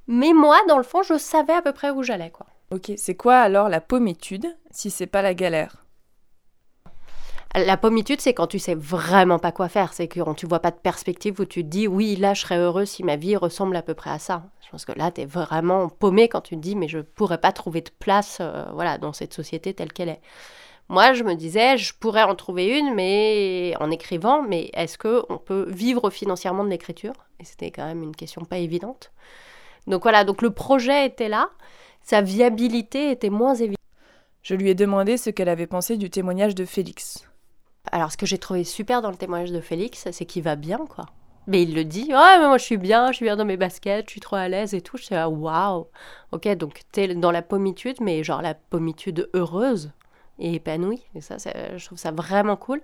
Mais 0.07 0.33
moi, 0.33 0.59
dans 0.69 0.79
le 0.79 0.83
fond, 0.83 1.03
je 1.03 1.19
savais 1.19 1.53
à 1.53 1.63
peu 1.63 1.73
près 1.73 1.91
où 1.91 2.03
j'allais, 2.03 2.31
quoi. 2.31 2.47
Ok, 2.71 2.93
c'est 2.97 3.15
quoi 3.15 3.39
alors 3.39 3.69
la 3.69 3.81
pommitude 3.81 4.57
si 4.71 4.91
c'est 4.91 5.07
pas 5.07 5.23
la 5.23 5.35
galère? 5.35 5.85
La 7.55 7.77
pommitude, 7.77 8.21
c'est 8.21 8.35
quand 8.35 8.47
tu 8.47 8.59
sais 8.59 8.75
vraiment 8.75 9.39
pas 9.39 9.53
quoi 9.53 9.69
faire. 9.69 9.93
C'est 9.93 10.09
quand 10.09 10.35
tu 10.35 10.47
vois 10.47 10.61
pas 10.61 10.71
de 10.71 10.77
perspective 10.77 11.41
où 11.41 11.45
tu 11.45 11.63
te 11.63 11.69
dis, 11.69 11.89
oui, 11.89 12.17
là, 12.17 12.35
je 12.35 12.43
serais 12.43 12.59
heureux 12.59 12.85
si 12.85 13.03
ma 13.05 13.17
vie 13.17 13.37
ressemble 13.37 13.77
à 13.77 13.83
peu 13.83 13.95
près 13.95 14.11
à 14.11 14.19
ça. 14.19 14.45
Je 14.65 14.71
pense 14.71 14.85
que 14.85 14.93
là, 14.93 15.11
tu 15.11 15.23
es 15.23 15.25
vraiment 15.25 15.89
paumé 15.89 16.29
quand 16.29 16.43
tu 16.43 16.57
te 16.57 16.61
dis, 16.61 16.77
mais 16.77 16.89
je 16.89 16.99
pourrais 16.99 17.39
pas 17.39 17.53
trouver 17.53 17.81
de 17.81 17.91
place 17.99 18.39
euh, 18.41 18.65
voilà, 18.75 18.99
dans 18.99 19.13
cette 19.13 19.33
société 19.33 19.73
telle 19.73 19.93
qu'elle 19.93 20.11
est. 20.11 20.21
Moi, 20.91 21.13
je 21.13 21.23
me 21.23 21.35
disais, 21.35 21.77
je 21.77 21.93
pourrais 21.95 22.23
en 22.23 22.35
trouver 22.35 22.79
une, 22.79 22.95
mais 22.95 23.75
en 23.81 23.91
écrivant, 23.91 24.43
mais 24.43 24.71
est-ce 24.73 24.97
que 24.97 25.23
on 25.29 25.39
peut 25.39 25.67
vivre 25.69 26.11
financièrement 26.11 26.65
de 26.65 26.71
l'écriture? 26.71 27.13
Et 27.41 27.45
c'était 27.45 27.71
quand 27.71 27.87
même 27.87 28.03
une 28.03 28.17
question 28.17 28.45
pas 28.45 28.59
évidente. 28.59 29.13
Donc 29.87 30.03
voilà, 30.03 30.25
donc 30.25 30.43
le 30.43 30.51
projet 30.51 31.07
était 31.07 31.29
là, 31.29 31.51
sa 32.03 32.23
viabilité 32.23 33.11
était 33.11 33.31
moins 33.31 33.55
évidente. 33.55 33.77
Je 34.43 34.55
lui 34.55 34.71
ai 34.71 34.75
demandé 34.75 35.19
ce 35.19 35.29
qu'elle 35.29 35.49
avait 35.49 35.67
pensé 35.67 35.99
du 35.99 36.09
témoignage 36.09 36.55
de 36.55 36.65
Félix. 36.65 37.28
Alors, 37.93 38.13
ce 38.13 38.17
que 38.17 38.27
j'ai 38.27 38.39
trouvé 38.39 38.65
super 38.65 39.03
dans 39.03 39.11
le 39.11 39.17
témoignage 39.17 39.53
de 39.53 39.61
Félix, 39.61 40.09
c'est 40.11 40.25
qu'il 40.25 40.43
va 40.43 40.57
bien, 40.57 40.79
quoi. 40.89 41.07
Mais 41.47 41.63
il 41.63 41.75
le 41.75 41.85
dit, 41.85 42.09
ouais, 42.13 42.39
mais 42.39 42.47
moi 42.47 42.59
je 42.59 42.65
suis 42.65 42.77
bien, 42.77 43.11
je 43.11 43.17
suis 43.17 43.25
bien 43.25 43.37
dans 43.37 43.47
mes 43.47 43.57
baskets, 43.57 44.05
je 44.07 44.11
suis 44.11 44.21
trop 44.21 44.37
à 44.37 44.49
l'aise 44.49 44.75
et 44.75 44.83
tout. 44.83 44.99
Je 44.99 45.05
suis 45.05 45.15
là, 45.15 45.31
waouh, 45.31 45.87
ok, 46.33 46.47
donc 46.57 46.83
t'es 46.93 47.15
dans 47.15 47.31
la 47.31 47.41
pommitude, 47.41 48.03
mais 48.03 48.23
genre 48.23 48.43
la 48.43 48.53
pommitude 48.53 49.31
heureuse 49.33 49.91
et 50.39 50.53
épanoui. 50.53 51.03
Et 51.15 51.23
ça, 51.23 51.37
je 51.39 51.83
trouve 51.83 51.97
ça 51.97 52.11
vraiment 52.11 52.57
cool 52.57 52.83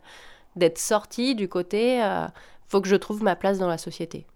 d'être 0.57 0.79
sorti 0.79 1.35
du 1.35 1.47
côté 1.47 2.03
euh, 2.03 2.27
faut 2.67 2.81
que 2.81 2.89
je 2.89 2.97
trouve 2.97 3.23
ma 3.23 3.37
place 3.37 3.59
dans 3.59 3.69
la 3.69 3.77
société. 3.77 4.27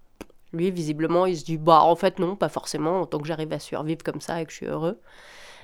Lui, 0.52 0.70
visiblement, 0.70 1.24
il 1.24 1.38
se 1.38 1.44
dit 1.44 1.56
bah 1.56 1.80
en 1.80 1.96
fait 1.96 2.18
non, 2.18 2.36
pas 2.36 2.50
forcément, 2.50 3.06
tant 3.06 3.18
que 3.18 3.26
j'arrive 3.26 3.52
à 3.54 3.58
survivre 3.58 4.02
comme 4.02 4.20
ça 4.20 4.42
et 4.42 4.44
que 4.44 4.50
je 4.50 4.56
suis 4.56 4.66
heureux. 4.66 5.00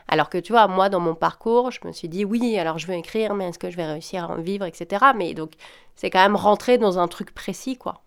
Alors 0.09 0.29
que 0.29 0.39
tu 0.39 0.53
vois, 0.53 0.69
moi 0.69 0.89
dans 0.89 1.01
mon 1.01 1.15
parcours, 1.15 1.71
je 1.71 1.81
me 1.87 1.93
suis 1.93 2.09
dit 2.09 2.25
oui, 2.25 2.59
alors 2.59 2.79
je 2.79 2.87
veux 2.87 2.95
écrire, 2.95 3.35
mais 3.35 3.49
est-ce 3.49 3.59
que 3.59 3.71
je 3.71 3.77
vais 3.77 3.87
réussir 3.87 4.25
à 4.25 4.35
en 4.35 4.41
vivre, 4.41 4.65
etc. 4.65 5.05
Mais 5.17 5.35
donc 5.35 5.53
c'est 5.97 6.11
quand 6.11 6.23
même 6.23 6.37
rentrer 6.37 6.79
dans 6.79 6.99
un 6.99 7.09
truc 7.09 7.33
précis, 7.35 7.77
quoi. 7.77 8.03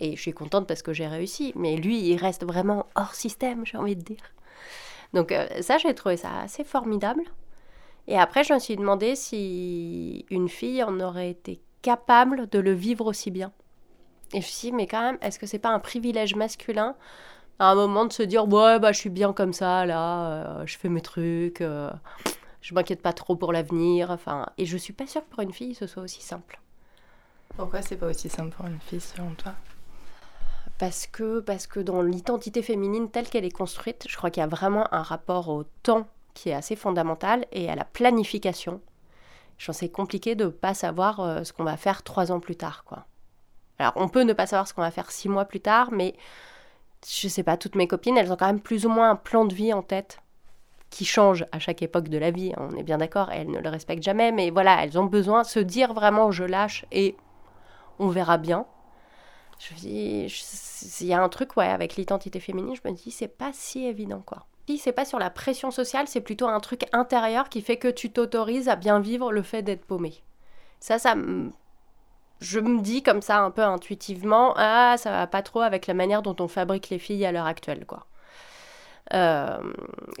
Et 0.00 0.16
je 0.16 0.20
suis 0.20 0.32
contente 0.32 0.66
parce 0.66 0.82
que 0.82 0.92
j'ai 0.92 1.06
réussi. 1.06 1.52
Mais 1.56 1.76
lui, 1.76 2.00
il 2.00 2.16
reste 2.16 2.44
vraiment 2.44 2.86
hors 2.94 3.14
système, 3.14 3.66
j'ai 3.66 3.78
envie 3.78 3.96
de 3.96 4.02
dire. 4.02 4.32
Donc 5.12 5.32
euh, 5.32 5.46
ça, 5.60 5.78
j'ai 5.78 5.94
trouvé 5.94 6.16
ça 6.16 6.40
assez 6.40 6.64
formidable. 6.64 7.22
Et 8.08 8.18
après, 8.18 8.44
je 8.44 8.52
me 8.52 8.58
suis 8.58 8.76
demandé 8.76 9.14
si 9.14 10.26
une 10.30 10.48
fille 10.48 10.82
en 10.82 10.98
aurait 11.00 11.30
été 11.30 11.60
capable 11.82 12.48
de 12.48 12.58
le 12.58 12.72
vivre 12.72 13.06
aussi 13.06 13.30
bien. 13.30 13.52
Et 14.32 14.40
je 14.40 14.46
me 14.46 14.50
suis 14.50 14.70
dit, 14.70 14.72
mais 14.72 14.86
quand 14.86 15.02
même, 15.02 15.18
est-ce 15.20 15.38
que 15.38 15.46
c'est 15.46 15.58
pas 15.58 15.68
un 15.70 15.78
privilège 15.78 16.34
masculin 16.34 16.96
à 17.62 17.66
un 17.66 17.74
moment 17.76 18.04
de 18.06 18.12
se 18.12 18.24
dire, 18.24 18.48
ouais, 18.48 18.80
bah, 18.80 18.90
je 18.90 18.98
suis 18.98 19.08
bien 19.08 19.32
comme 19.32 19.52
ça, 19.52 19.86
là, 19.86 20.26
euh, 20.26 20.66
je 20.66 20.76
fais 20.76 20.88
mes 20.88 21.00
trucs, 21.00 21.60
euh, 21.60 21.88
je 22.60 22.74
m'inquiète 22.74 23.00
pas 23.00 23.12
trop 23.12 23.36
pour 23.36 23.52
l'avenir. 23.52 24.10
Enfin, 24.10 24.46
et 24.58 24.66
je 24.66 24.76
suis 24.76 24.92
pas 24.92 25.06
sûre 25.06 25.22
que 25.22 25.30
pour 25.32 25.42
une 25.42 25.52
fille, 25.52 25.72
ce 25.76 25.86
soit 25.86 26.02
aussi 26.02 26.22
simple. 26.22 26.60
Pourquoi 27.56 27.80
c'est 27.80 27.94
pas 27.94 28.08
aussi 28.08 28.28
simple 28.28 28.50
pour 28.50 28.66
une 28.66 28.80
fille, 28.80 29.00
selon 29.00 29.30
toi? 29.34 29.52
Parce 30.78 31.06
que, 31.06 31.38
parce 31.38 31.68
que 31.68 31.78
dans 31.78 32.02
l'identité 32.02 32.62
féminine 32.62 33.08
telle 33.08 33.28
qu'elle 33.28 33.44
est 33.44 33.50
construite, 33.50 34.06
je 34.08 34.16
crois 34.16 34.30
qu'il 34.30 34.40
y 34.40 34.44
a 34.44 34.48
vraiment 34.48 34.92
un 34.92 35.02
rapport 35.02 35.48
au 35.48 35.62
temps 35.84 36.08
qui 36.34 36.48
est 36.48 36.54
assez 36.54 36.74
fondamentale, 36.74 37.46
et 37.52 37.70
à 37.70 37.76
la 37.76 37.84
planification. 37.84 38.80
Je 39.58 39.66
pense 39.66 39.76
c'est 39.76 39.88
compliqué 39.88 40.34
de 40.34 40.46
ne 40.46 40.50
pas 40.50 40.74
savoir 40.74 41.20
euh, 41.20 41.44
ce 41.44 41.52
qu'on 41.52 41.62
va 41.62 41.76
faire 41.76 42.02
trois 42.02 42.32
ans 42.32 42.40
plus 42.40 42.56
tard. 42.56 42.82
Quoi. 42.82 43.04
Alors, 43.78 43.92
on 43.94 44.08
peut 44.08 44.22
ne 44.22 44.32
pas 44.32 44.46
savoir 44.46 44.66
ce 44.66 44.74
qu'on 44.74 44.80
va 44.80 44.90
faire 44.90 45.12
six 45.12 45.28
mois 45.28 45.44
plus 45.44 45.60
tard, 45.60 45.90
mais 45.92 46.16
je 47.06 47.28
sais 47.28 47.42
pas, 47.42 47.56
toutes 47.56 47.74
mes 47.74 47.88
copines, 47.88 48.16
elles 48.16 48.32
ont 48.32 48.36
quand 48.36 48.46
même 48.46 48.60
plus 48.60 48.86
ou 48.86 48.88
moins 48.88 49.10
un 49.10 49.16
plan 49.16 49.44
de 49.44 49.54
vie 49.54 49.72
en 49.72 49.82
tête. 49.82 50.20
qui 50.90 51.04
change 51.06 51.46
à 51.52 51.58
chaque 51.58 51.82
époque 51.82 52.08
de 52.08 52.18
la 52.18 52.30
vie, 52.30 52.52
hein, 52.56 52.68
on 52.70 52.76
est 52.76 52.82
bien 52.82 52.98
d'accord, 52.98 53.30
elles 53.32 53.50
ne 53.50 53.58
le 53.58 53.68
respectent 53.70 54.02
jamais, 54.02 54.30
mais 54.30 54.50
voilà, 54.50 54.84
elles 54.84 54.98
ont 54.98 55.06
besoin 55.06 55.42
de 55.42 55.46
se 55.46 55.58
dire 55.58 55.94
vraiment 55.94 56.30
je 56.30 56.44
lâche 56.44 56.84
et 56.92 57.16
on 57.98 58.08
verra 58.08 58.36
bien. 58.36 58.66
Je 59.58 59.74
dis, 59.74 60.26
il 61.00 61.06
y 61.06 61.14
a 61.14 61.22
un 61.22 61.28
truc 61.30 61.56
ouais, 61.56 61.68
avec 61.68 61.96
l'identité 61.96 62.40
féminine, 62.40 62.74
je 62.76 62.88
me 62.88 62.94
dis 62.94 63.10
c'est 63.10 63.28
pas 63.28 63.52
si 63.54 63.86
évident 63.86 64.22
quoi. 64.26 64.44
Si 64.68 64.76
c'est 64.78 64.92
pas 64.92 65.04
sur 65.04 65.18
la 65.18 65.30
pression 65.30 65.70
sociale, 65.70 66.08
c'est 66.08 66.20
plutôt 66.20 66.46
un 66.46 66.60
truc 66.60 66.84
intérieur 66.92 67.48
qui 67.48 67.62
fait 67.62 67.78
que 67.78 67.88
tu 67.88 68.12
t'autorises 68.12 68.68
à 68.68 68.76
bien 68.76 69.00
vivre 69.00 69.32
le 69.32 69.42
fait 69.42 69.62
d'être 69.62 69.86
paumé. 69.86 70.22
Ça, 70.78 70.98
ça 70.98 71.14
je 72.42 72.60
me 72.60 72.80
dis 72.80 73.02
comme 73.02 73.22
ça 73.22 73.40
un 73.40 73.50
peu 73.50 73.62
intuitivement, 73.62 74.54
ah 74.56 74.96
ça 74.98 75.10
va 75.10 75.26
pas 75.26 75.42
trop 75.42 75.60
avec 75.60 75.86
la 75.86 75.94
manière 75.94 76.22
dont 76.22 76.36
on 76.40 76.48
fabrique 76.48 76.90
les 76.90 76.98
filles 76.98 77.24
à 77.24 77.32
l'heure 77.32 77.46
actuelle 77.46 77.86
quoi. 77.86 78.06
Euh, 79.14 79.58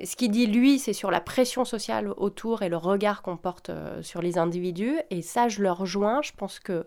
ce 0.02 0.16
qu'il 0.16 0.30
dit, 0.30 0.46
lui, 0.46 0.78
c'est 0.78 0.92
sur 0.92 1.10
la 1.10 1.20
pression 1.20 1.64
sociale 1.64 2.12
autour 2.16 2.62
et 2.62 2.68
le 2.68 2.76
regard 2.76 3.22
qu'on 3.22 3.36
porte 3.36 3.70
euh, 3.70 4.02
sur 4.02 4.20
les 4.20 4.38
individus. 4.38 4.98
Et 5.10 5.22
ça, 5.22 5.48
je 5.48 5.62
le 5.62 5.70
rejoins. 5.70 6.20
Je 6.22 6.32
pense 6.36 6.58
que, 6.58 6.86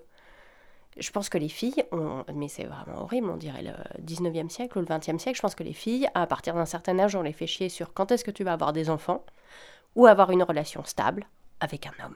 je 0.98 1.10
pense 1.12 1.30
que 1.30 1.38
les 1.38 1.50
filles, 1.50 1.84
ont, 1.92 2.24
mais 2.34 2.48
c'est 2.48 2.66
vraiment 2.66 3.02
horrible, 3.02 3.30
on 3.30 3.38
dirait 3.38 3.64
le 3.64 4.04
19e 4.04 4.50
siècle 4.50 4.78
ou 4.78 4.82
le 4.82 4.88
20e 4.88 5.20
siècle, 5.20 5.38
je 5.38 5.42
pense 5.42 5.56
que 5.56 5.64
les 5.64 5.74
filles, 5.74 6.08
à 6.14 6.28
partir 6.28 6.54
d'un 6.54 6.66
certain 6.66 7.00
âge, 7.00 7.16
on 7.16 7.22
les 7.22 7.34
fait 7.34 7.48
chier 7.48 7.70
sur 7.70 7.94
quand 7.94 8.12
est-ce 8.12 8.24
que 8.24 8.32
tu 8.32 8.44
vas 8.44 8.54
avoir 8.54 8.72
des 8.72 8.90
enfants 8.90 9.26
ou 9.96 10.06
avoir 10.06 10.32
une 10.32 10.44
relation 10.44 10.84
stable 10.84 11.26
avec 11.60 11.88
un 11.88 12.06
homme 12.06 12.16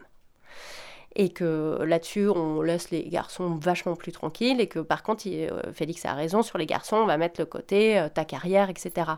et 1.15 1.29
que 1.29 1.79
là-dessus 1.83 2.29
on 2.29 2.61
laisse 2.61 2.91
les 2.91 3.09
garçons 3.09 3.55
vachement 3.55 3.95
plus 3.95 4.11
tranquilles 4.11 4.61
et 4.61 4.67
que 4.67 4.79
par 4.79 5.03
contre 5.03 5.23
euh, 5.27 5.73
Félix 5.73 6.05
a 6.05 6.13
raison 6.13 6.43
sur 6.43 6.57
les 6.57 6.65
garçons 6.65 6.97
on 6.97 7.05
va 7.05 7.17
mettre 7.17 7.41
le 7.41 7.45
côté 7.45 8.07
ta 8.13 8.25
carrière 8.25 8.69
etc 8.69 9.13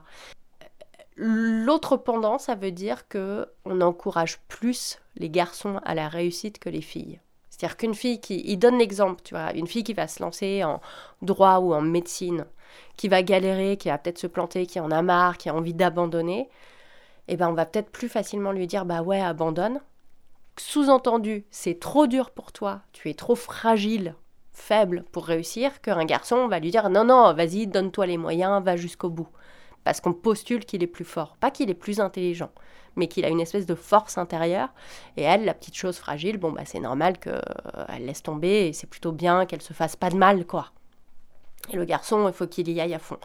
L'autre 1.17 1.97
pendant, 1.97 2.37
ça 2.37 2.55
veut 2.55 2.71
dire 2.71 3.07
que 3.07 3.47
on 3.65 3.81
encourage 3.81 4.39
plus 4.47 4.99
les 5.17 5.29
garçons 5.29 5.79
à 5.83 5.93
la 5.93 6.07
réussite 6.07 6.57
que 6.57 6.69
les 6.69 6.81
filles. 6.81 7.19
C'est-à-dire 7.49 7.77
qu'une 7.77 7.93
fille 7.93 8.19
qui, 8.19 8.41
il 8.45 8.57
donne 8.57 8.79
l'exemple, 8.79 9.21
tu 9.23 9.35
vois, 9.35 9.53
une 9.53 9.67
fille 9.67 9.83
qui 9.83 9.93
va 9.93 10.07
se 10.07 10.23
lancer 10.23 10.63
en 10.63 10.81
droit 11.21 11.59
ou 11.59 11.73
en 11.73 11.81
médecine, 11.81 12.45
qui 12.97 13.07
va 13.07 13.21
galérer, 13.21 13.77
qui 13.77 13.89
va 13.89 13.97
peut-être 13.97 14.17
se 14.17 14.27
planter, 14.27 14.65
qui 14.65 14.79
en 14.79 14.89
a 14.89 15.01
marre, 15.01 15.37
qui 15.37 15.49
a 15.49 15.53
envie 15.53 15.73
d'abandonner, 15.73 16.49
eh 17.27 17.37
ben 17.37 17.49
on 17.49 17.53
va 17.53 17.65
peut-être 17.65 17.91
plus 17.91 18.09
facilement 18.09 18.51
lui 18.51 18.65
dire 18.65 18.85
bah 18.85 19.03
ouais 19.03 19.21
abandonne. 19.21 19.79
Sous-entendu, 20.57 21.45
c'est 21.49 21.79
trop 21.79 22.07
dur 22.07 22.31
pour 22.31 22.51
toi, 22.51 22.81
tu 22.91 23.09
es 23.09 23.13
trop 23.13 23.35
fragile, 23.35 24.15
faible 24.51 25.05
pour 25.11 25.25
réussir, 25.25 25.81
qu'un 25.81 26.05
garçon 26.05 26.47
va 26.47 26.59
lui 26.59 26.71
dire 26.71 26.89
non 26.89 27.05
non 27.05 27.33
vas-y 27.33 27.67
donne-toi 27.67 28.05
les 28.05 28.17
moyens, 28.17 28.63
va 28.63 28.75
jusqu'au 28.75 29.09
bout 29.09 29.29
parce 29.83 30.01
qu'on 30.01 30.13
postule 30.13 30.65
qu'il 30.65 30.83
est 30.83 30.87
plus 30.87 31.05
fort. 31.05 31.35
Pas 31.39 31.51
qu'il 31.51 31.69
est 31.69 31.75
plus 31.75 31.99
intelligent, 31.99 32.51
mais 32.95 33.07
qu'il 33.07 33.25
a 33.25 33.29
une 33.29 33.39
espèce 33.39 33.65
de 33.65 33.75
force 33.75 34.17
intérieure. 34.17 34.69
Et 35.17 35.23
elle, 35.23 35.45
la 35.45 35.53
petite 35.53 35.75
chose 35.75 35.97
fragile, 35.97 36.37
bon, 36.37 36.51
bah, 36.51 36.61
c'est 36.65 36.79
normal 36.79 37.17
qu'elle 37.19 38.05
laisse 38.05 38.23
tomber 38.23 38.67
et 38.67 38.73
c'est 38.73 38.87
plutôt 38.87 39.11
bien 39.11 39.45
qu'elle 39.45 39.61
se 39.61 39.73
fasse 39.73 39.95
pas 39.95 40.09
de 40.09 40.17
mal, 40.17 40.45
quoi. 40.45 40.71
Et 41.71 41.75
le 41.75 41.85
garçon, 41.85 42.27
il 42.27 42.33
faut 42.33 42.47
qu'il 42.47 42.69
y 42.69 42.81
aille 42.81 42.93
à 42.93 42.99
fond. 42.99 43.17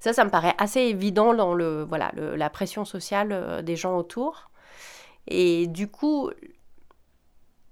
Ça, 0.00 0.12
ça 0.12 0.24
me 0.24 0.30
paraît 0.30 0.54
assez 0.58 0.80
évident 0.80 1.34
dans 1.34 1.54
le, 1.54 1.82
voilà, 1.82 2.12
la 2.14 2.50
pression 2.50 2.84
sociale 2.84 3.30
euh, 3.32 3.62
des 3.62 3.76
gens 3.76 3.96
autour. 3.96 4.50
Et 5.26 5.66
du 5.66 5.88
coup, 5.88 6.30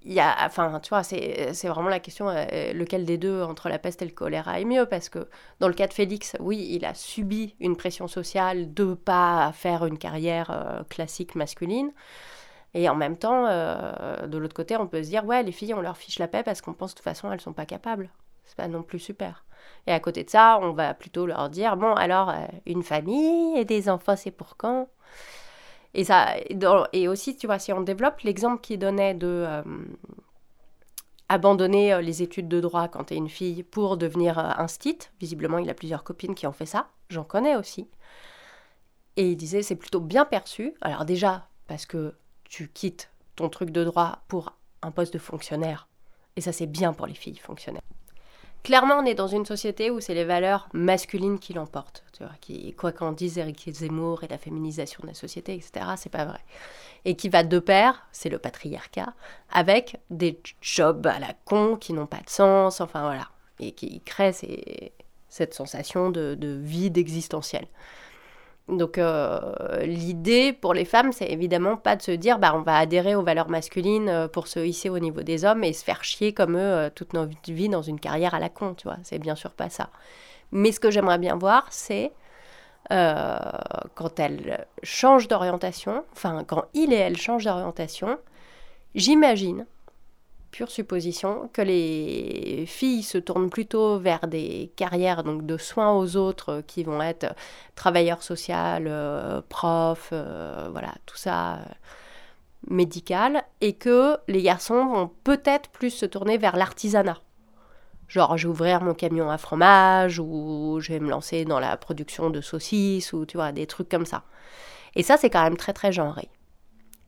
il 0.06 0.12
y 0.12 0.20
a, 0.20 0.36
enfin, 0.46 0.78
tu 0.80 0.90
vois, 0.90 1.02
c'est 1.02 1.68
vraiment 1.68 1.88
la 1.88 1.98
question, 1.98 2.28
euh, 2.28 2.72
lequel 2.72 3.04
des 3.04 3.18
deux, 3.18 3.42
entre 3.42 3.68
la 3.68 3.78
peste 3.80 4.02
et 4.02 4.04
le 4.04 4.12
choléra, 4.12 4.60
est 4.60 4.64
mieux, 4.64 4.86
parce 4.86 5.08
que 5.08 5.28
dans 5.58 5.66
le 5.66 5.74
cas 5.74 5.88
de 5.88 5.92
Félix, 5.92 6.36
oui, 6.38 6.64
il 6.70 6.84
a 6.84 6.94
subi 6.94 7.56
une 7.58 7.76
pression 7.76 8.06
sociale 8.06 8.72
de 8.72 8.94
pas 8.94 9.50
faire 9.52 9.84
une 9.84 9.98
carrière 9.98 10.50
euh, 10.50 10.84
classique 10.84 11.34
masculine, 11.34 11.90
et 12.72 12.88
en 12.88 12.94
même 12.94 13.16
temps, 13.16 13.46
euh, 13.48 14.26
de 14.28 14.38
l'autre 14.38 14.54
côté, 14.54 14.76
on 14.76 14.86
peut 14.86 15.02
se 15.02 15.08
dire, 15.08 15.24
ouais, 15.24 15.42
les 15.42 15.52
filles, 15.52 15.74
on 15.74 15.80
leur 15.80 15.96
fiche 15.96 16.20
la 16.20 16.28
paix 16.28 16.44
parce 16.44 16.60
qu'on 16.60 16.74
pense 16.74 16.92
de 16.92 16.98
toute 16.98 17.04
façon, 17.04 17.32
elles 17.32 17.40
sont 17.40 17.54
pas 17.54 17.66
capables. 17.66 18.10
C'est 18.44 18.56
pas 18.56 18.68
non 18.68 18.82
plus 18.82 19.00
super. 19.00 19.44
Et 19.88 19.92
à 19.92 19.98
côté 19.98 20.22
de 20.22 20.30
ça, 20.30 20.60
on 20.62 20.72
va 20.72 20.94
plutôt 20.94 21.26
leur 21.26 21.48
dire, 21.48 21.76
bon, 21.76 21.94
alors, 21.94 22.32
une 22.64 22.82
famille 22.82 23.58
et 23.58 23.64
des 23.64 23.88
enfants, 23.88 24.14
c'est 24.14 24.30
pour 24.30 24.56
quand? 24.56 24.88
Et, 25.96 26.04
ça, 26.04 26.35
et 26.92 27.09
aussi, 27.09 27.37
tu 27.37 27.46
vois, 27.46 27.59
si 27.59 27.72
on 27.72 27.80
développe 27.80 28.20
l'exemple 28.20 28.61
qu'il 28.61 28.78
donnait 28.78 29.14
de 29.14 29.44
euh, 29.48 29.62
abandonner 31.30 31.94
euh, 31.94 32.02
les 32.02 32.22
études 32.22 32.48
de 32.48 32.61
droit 32.61 32.87
quand 32.88 33.04
tu 33.04 33.14
es 33.14 33.16
une 33.16 33.30
fille 33.30 33.62
pour 33.62 33.96
devenir 33.96 34.38
euh, 34.38 34.50
un 34.59 34.68
stit, 34.68 34.98
visiblement 35.18 35.56
il 35.56 35.70
a 35.70 35.74
plusieurs 35.74 36.04
copines 36.04 36.35
qui 36.35 36.46
ont 36.46 36.52
fait 36.52 36.66
ça, 36.66 36.90
j'en 37.09 37.24
connais 37.24 37.56
aussi. 37.56 37.88
Et 39.16 39.30
il 39.30 39.37
disait, 39.38 39.62
c'est 39.62 39.74
plutôt 39.74 40.00
bien 40.00 40.26
perçu. 40.26 40.74
Alors 40.82 41.06
déjà, 41.06 41.48
parce 41.66 41.87
que 41.87 42.14
tu 42.44 42.68
quittes 42.68 43.11
ton 43.35 43.48
truc 43.48 43.70
de 43.70 43.82
droit 43.82 44.18
pour 44.28 44.52
un 44.82 44.90
poste 44.90 45.14
de 45.14 45.18
fonctionnaire, 45.18 45.88
et 46.37 46.42
ça 46.42 46.52
c'est 46.52 46.66
bien 46.66 46.92
pour 46.92 47.06
les 47.06 47.14
filles 47.14 47.38
fonctionnaires. 47.38 47.80
Clairement, 48.66 48.96
on 48.98 49.05
est 49.05 49.14
dans 49.14 49.29
une 49.29 49.46
société 49.46 49.92
où 49.92 50.00
c'est 50.00 50.12
les 50.12 50.24
valeurs 50.24 50.68
masculines 50.72 51.38
qui 51.38 51.52
l'emportent. 51.52 52.02
Qui, 52.40 52.72
quoi 52.72 52.90
qu'en 52.90 53.12
dise 53.12 53.38
Eric 53.38 53.70
Zemmour 53.70 54.24
et 54.24 54.26
la 54.26 54.38
féminisation 54.38 54.98
de 55.02 55.07
la 55.07 55.14
société, 55.14 55.55
etc., 55.55 55.87
c'est 55.96 56.11
pas 56.11 56.24
vrai. 56.24 56.40
Et 57.05 57.14
qui 57.14 57.29
va 57.29 57.44
de 57.44 57.61
pair, 57.61 58.09
c'est 58.11 58.29
le 58.29 58.38
patriarcat, 58.38 59.14
avec 59.52 60.00
des 60.11 60.40
jobs 60.61 61.07
à 61.07 61.20
la 61.20 61.33
con 61.44 61.76
qui 61.76 61.92
n'ont 61.92 62.09
pas 62.09 62.16
de 62.16 62.29
sens, 62.29 62.81
enfin 62.81 63.02
voilà, 63.02 63.29
et 63.61 63.70
qui 63.70 64.00
créent 64.00 64.35
cette 65.29 65.55
sensation 65.55 66.11
de, 66.11 66.35
de 66.35 66.48
vide 66.61 66.98
existentiel. 66.98 67.68
Donc 68.68 68.98
euh, 68.98 69.40
l'idée 69.85 70.52
pour 70.52 70.74
les 70.74 70.85
femmes, 70.85 71.12
c'est 71.12 71.31
évidemment 71.31 71.76
pas 71.76 71.94
de 71.94 72.02
se 72.02 72.11
dire 72.11 72.40
bah 72.40 72.52
on 72.55 72.62
va 72.62 72.79
adhérer 72.79 73.14
aux 73.14 73.22
valeurs 73.22 73.48
masculines 73.48 74.09
euh, 74.09 74.29
pour 74.29 74.48
se 74.48 74.59
hisser 74.59 74.90
au 74.90 74.98
niveau 74.98 75.22
des 75.22 75.44
hommes 75.44 75.62
et 75.62 75.72
se 75.72 75.85
faire 75.85 76.02
chier 76.02 76.33
comme 76.33 76.57
eux 76.57 76.61
euh, 76.61 76.90
toute 76.92 77.12
notre 77.12 77.31
vie 77.46 77.68
dans 77.68 77.83
une 77.83 78.00
carrière 78.00 78.35
à 78.35 78.40
la 78.40 78.48
con, 78.48 78.74
tu 78.74 78.88
vois. 78.88 78.96
C'est 79.05 79.20
bien 79.20 79.37
sûr 79.37 79.52
pas 79.52 79.70
ça. 79.70 79.90
Mais 80.50 80.72
ce 80.72 80.81
que 80.81 80.90
j'aimerais 80.90 81.18
bien 81.18 81.37
voir, 81.37 81.66
c'est 81.70 82.12
quand 82.88 84.20
elles 84.20 84.64
changent 84.85 85.26
d'orientation, 85.26 86.05
enfin 86.12 86.44
quand 86.44 86.66
il 86.72 86.92
et 86.92 86.96
elle 86.96 87.16
changent 87.16 87.44
d'orientation, 87.44 88.16
j'imagine 88.94 89.66
supposition, 90.64 91.50
que 91.52 91.60
les 91.60 92.64
filles 92.66 93.02
se 93.02 93.18
tournent 93.18 93.50
plutôt 93.50 93.98
vers 93.98 94.26
des 94.26 94.72
carrières 94.76 95.22
donc 95.22 95.44
de 95.44 95.58
soins 95.58 95.92
aux 95.92 96.16
autres 96.16 96.52
euh, 96.52 96.62
qui 96.62 96.82
vont 96.84 97.02
être 97.02 97.34
travailleurs 97.74 98.22
sociaux, 98.22 98.54
euh, 98.56 99.42
profs, 99.48 100.10
euh, 100.12 100.68
voilà, 100.70 100.94
tout 101.04 101.16
ça 101.16 101.60
médical, 102.68 103.44
et 103.60 103.74
que 103.74 104.16
les 104.26 104.42
garçons 104.42 104.86
vont 104.86 105.10
peut-être 105.22 105.68
plus 105.68 105.90
se 105.90 106.06
tourner 106.06 106.38
vers 106.38 106.56
l'artisanat. 106.56 107.18
Genre, 108.08 108.36
je 108.38 108.46
vais 108.46 108.52
ouvrir 108.52 108.80
mon 108.80 108.94
camion 108.94 109.30
à 109.30 109.38
fromage, 109.38 110.18
ou 110.18 110.78
je 110.80 110.92
vais 110.92 111.00
me 111.00 111.10
lancer 111.10 111.44
dans 111.44 111.60
la 111.60 111.76
production 111.76 112.30
de 112.30 112.40
saucisses, 112.40 113.12
ou 113.12 113.26
tu 113.26 113.36
vois, 113.36 113.52
des 113.52 113.66
trucs 113.66 113.88
comme 113.88 114.06
ça. 114.06 114.22
Et 114.94 115.02
ça, 115.02 115.16
c'est 115.16 115.30
quand 115.30 115.42
même 115.42 115.56
très 115.56 115.72
très 115.72 115.92
genré. 115.92 116.28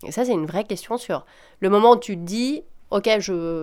Et 0.05 0.13
ça, 0.13 0.25
c'est 0.25 0.33
une 0.33 0.47
vraie 0.47 0.65
question 0.65 0.99
sur 0.99 1.25
le 1.61 1.71
moment 1.71 1.93
où 1.93 1.99
tu 1.99 2.17
te 2.17 2.23
dis, 2.23 2.63
ok, 2.91 3.09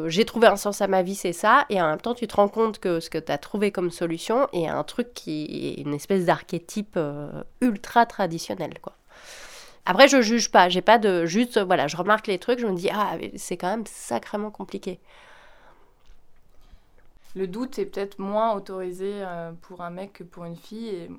j'ai 0.07 0.25
trouvé 0.25 0.47
un 0.47 0.55
sens 0.55 0.81
à 0.81 0.87
ma 0.87 1.01
vie, 1.01 1.15
c'est 1.15 1.33
ça, 1.33 1.65
et 1.69 1.81
en 1.81 1.89
même 1.89 2.01
temps, 2.01 2.13
tu 2.13 2.27
te 2.27 2.35
rends 2.35 2.47
compte 2.47 2.79
que 2.79 2.99
ce 2.99 3.09
que 3.09 3.17
tu 3.17 3.31
as 3.31 3.37
trouvé 3.37 3.71
comme 3.71 3.91
solution 3.91 4.47
est 4.53 4.67
un 4.67 4.83
truc 4.83 5.13
qui 5.13 5.75
est 5.77 5.81
une 5.81 5.93
espèce 5.93 6.25
d'archétype 6.25 6.93
euh, 6.97 7.43
ultra 7.61 8.05
traditionnel, 8.05 8.79
quoi. 8.81 8.93
Après, 9.87 10.07
je 10.07 10.21
juge 10.21 10.49
pas, 10.51 10.67
j'ai 10.67 10.81
pas 10.81 10.97
de. 10.97 11.25
Juste, 11.25 11.59
voilà, 11.59 11.87
je 11.87 11.95
remarque 11.95 12.25
les 12.25 12.39
trucs, 12.39 12.59
je 12.59 12.65
me 12.65 12.75
dis, 12.75 12.89
ah, 12.91 13.17
c'est 13.35 13.55
quand 13.55 13.69
même 13.69 13.85
sacrément 13.85 14.49
compliqué. 14.49 14.99
Le 17.35 17.47
doute 17.47 17.77
est 17.77 17.85
peut-être 17.85 18.17
moins 18.17 18.53
autorisé 18.53 19.11
euh, 19.13 19.51
pour 19.61 19.81
un 19.81 19.91
mec 19.91 20.13
que 20.13 20.23
pour 20.23 20.45
une 20.45 20.55
fille, 20.55 21.09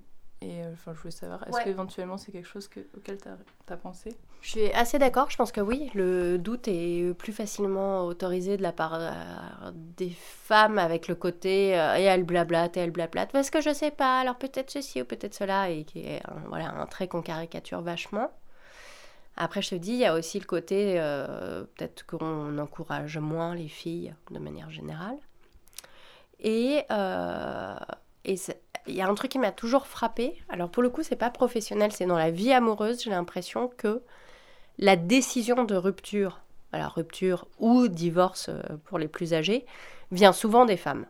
et 0.46 0.62
euh, 0.62 0.72
enfin, 0.72 0.92
je 0.94 0.98
voulais 1.00 1.10
savoir, 1.10 1.46
est-ce 1.48 1.64
qu'éventuellement 1.64 2.16
c'est 2.18 2.30
quelque 2.30 2.46
chose 2.46 2.70
auquel 2.96 3.18
tu 3.18 3.28
as, 3.72 3.76
pensé? 3.76 4.16
Je 4.42 4.50
suis 4.50 4.72
assez 4.72 4.98
d'accord, 4.98 5.28
je 5.28 5.36
pense 5.36 5.50
que 5.50 5.60
oui. 5.60 5.90
Le 5.94 6.38
doute 6.38 6.68
est 6.68 7.12
plus 7.14 7.32
facilement 7.32 8.04
autorisé 8.04 8.56
de 8.56 8.62
la 8.62 8.72
part 8.72 8.94
euh, 8.94 9.10
des 9.74 10.10
femmes 10.10 10.78
avec 10.78 11.08
le 11.08 11.16
côté 11.16 11.78
euh, 11.78 11.96
et 11.96 12.02
elle 12.02 12.22
blablate, 12.22 12.76
et 12.76 12.80
elle 12.80 12.92
blablate, 12.92 13.32
parce 13.32 13.50
que 13.50 13.60
je 13.60 13.74
sais 13.74 13.90
pas, 13.90 14.20
alors 14.20 14.36
peut-être 14.36 14.70
ceci 14.70 15.02
ou 15.02 15.04
peut-être 15.04 15.34
cela, 15.34 15.68
et 15.70 15.84
qui 15.84 16.00
est 16.00 16.22
un, 16.28 16.48
voilà, 16.48 16.70
un 16.70 16.86
trait 16.86 17.08
qu'on 17.08 17.22
caricature 17.22 17.80
vachement. 17.80 18.30
Après, 19.36 19.62
je 19.62 19.70
te 19.70 19.74
dis, 19.74 19.92
il 19.92 19.98
y 19.98 20.06
a 20.06 20.14
aussi 20.14 20.38
le 20.38 20.46
côté, 20.46 20.94
peut-être 21.76 22.06
qu'on 22.06 22.56
encourage 22.56 23.18
moins 23.18 23.54
les 23.54 23.68
filles 23.68 24.14
de 24.30 24.38
manière 24.38 24.70
générale. 24.70 25.18
Et, 26.40 26.84
et 28.24 28.36
il 28.88 28.94
y 28.94 29.02
a 29.02 29.08
un 29.08 29.14
truc 29.14 29.30
qui 29.30 29.38
m'a 29.38 29.52
toujours 29.52 29.86
frappé. 29.86 30.40
Alors 30.48 30.70
pour 30.70 30.82
le 30.82 30.90
coup, 30.90 31.02
c'est 31.02 31.16
pas 31.16 31.30
professionnel, 31.30 31.92
c'est 31.92 32.06
dans 32.06 32.18
la 32.18 32.30
vie 32.30 32.52
amoureuse. 32.52 33.02
J'ai 33.02 33.10
l'impression 33.10 33.68
que 33.68 34.02
la 34.78 34.96
décision 34.96 35.64
de 35.64 35.74
rupture, 35.74 36.40
alors 36.72 36.92
rupture 36.92 37.46
ou 37.58 37.88
divorce 37.88 38.48
euh, 38.48 38.60
pour 38.84 38.98
les 38.98 39.08
plus 39.08 39.34
âgés, 39.34 39.66
vient 40.12 40.32
souvent 40.32 40.64
des 40.64 40.76
femmes. 40.76 41.06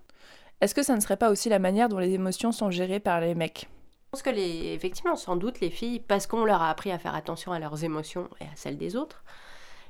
Est-ce 0.60 0.74
que 0.74 0.82
ça 0.82 0.94
ne 0.94 1.00
serait 1.00 1.16
pas 1.16 1.30
aussi 1.30 1.48
la 1.48 1.58
manière 1.58 1.88
dont 1.88 1.98
les 1.98 2.14
émotions 2.14 2.52
sont 2.52 2.70
gérées 2.70 3.00
par 3.00 3.20
les 3.20 3.34
mecs? 3.34 3.68
Pense 4.10 4.22
que 4.22 4.30
les, 4.30 4.72
effectivement, 4.72 5.16
sans 5.16 5.36
doute, 5.36 5.60
les 5.60 5.70
filles, 5.70 6.00
parce 6.00 6.26
qu'on 6.26 6.44
leur 6.44 6.62
a 6.62 6.70
appris 6.70 6.92
à 6.92 6.98
faire 6.98 7.14
attention 7.14 7.52
à 7.52 7.58
leurs 7.58 7.84
émotions 7.84 8.30
et 8.40 8.44
à 8.44 8.54
celles 8.54 8.78
des 8.78 8.96
autres, 8.96 9.22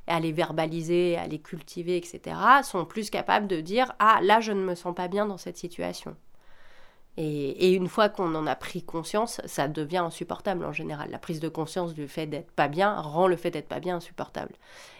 et 0.08 0.10
à 0.10 0.18
les 0.18 0.32
verbaliser, 0.32 1.16
à 1.16 1.28
les 1.28 1.38
cultiver, 1.38 1.96
etc., 1.96 2.36
sont 2.64 2.84
plus 2.84 3.10
capables 3.10 3.46
de 3.46 3.60
dire 3.60 3.92
Ah, 4.00 4.18
là, 4.22 4.40
je 4.40 4.52
ne 4.52 4.62
me 4.62 4.74
sens 4.74 4.94
pas 4.94 5.06
bien 5.06 5.26
dans 5.26 5.36
cette 5.36 5.56
situation. 5.56 6.16
Et, 7.18 7.72
une 7.72 7.88
fois 7.88 8.08
qu'on 8.08 8.34
en 8.34 8.46
a 8.46 8.54
pris 8.54 8.82
conscience, 8.82 9.40
ça 9.46 9.68
devient 9.68 9.98
insupportable 9.98 10.64
en 10.64 10.72
général. 10.72 11.10
La 11.10 11.18
prise 11.18 11.40
de 11.40 11.48
conscience 11.48 11.94
du 11.94 12.08
fait 12.08 12.26
d'être 12.26 12.50
pas 12.50 12.68
bien 12.68 12.94
rend 13.00 13.26
le 13.26 13.36
fait 13.36 13.50
d'être 13.50 13.68
pas 13.68 13.80
bien 13.80 13.96
insupportable. 13.96 14.52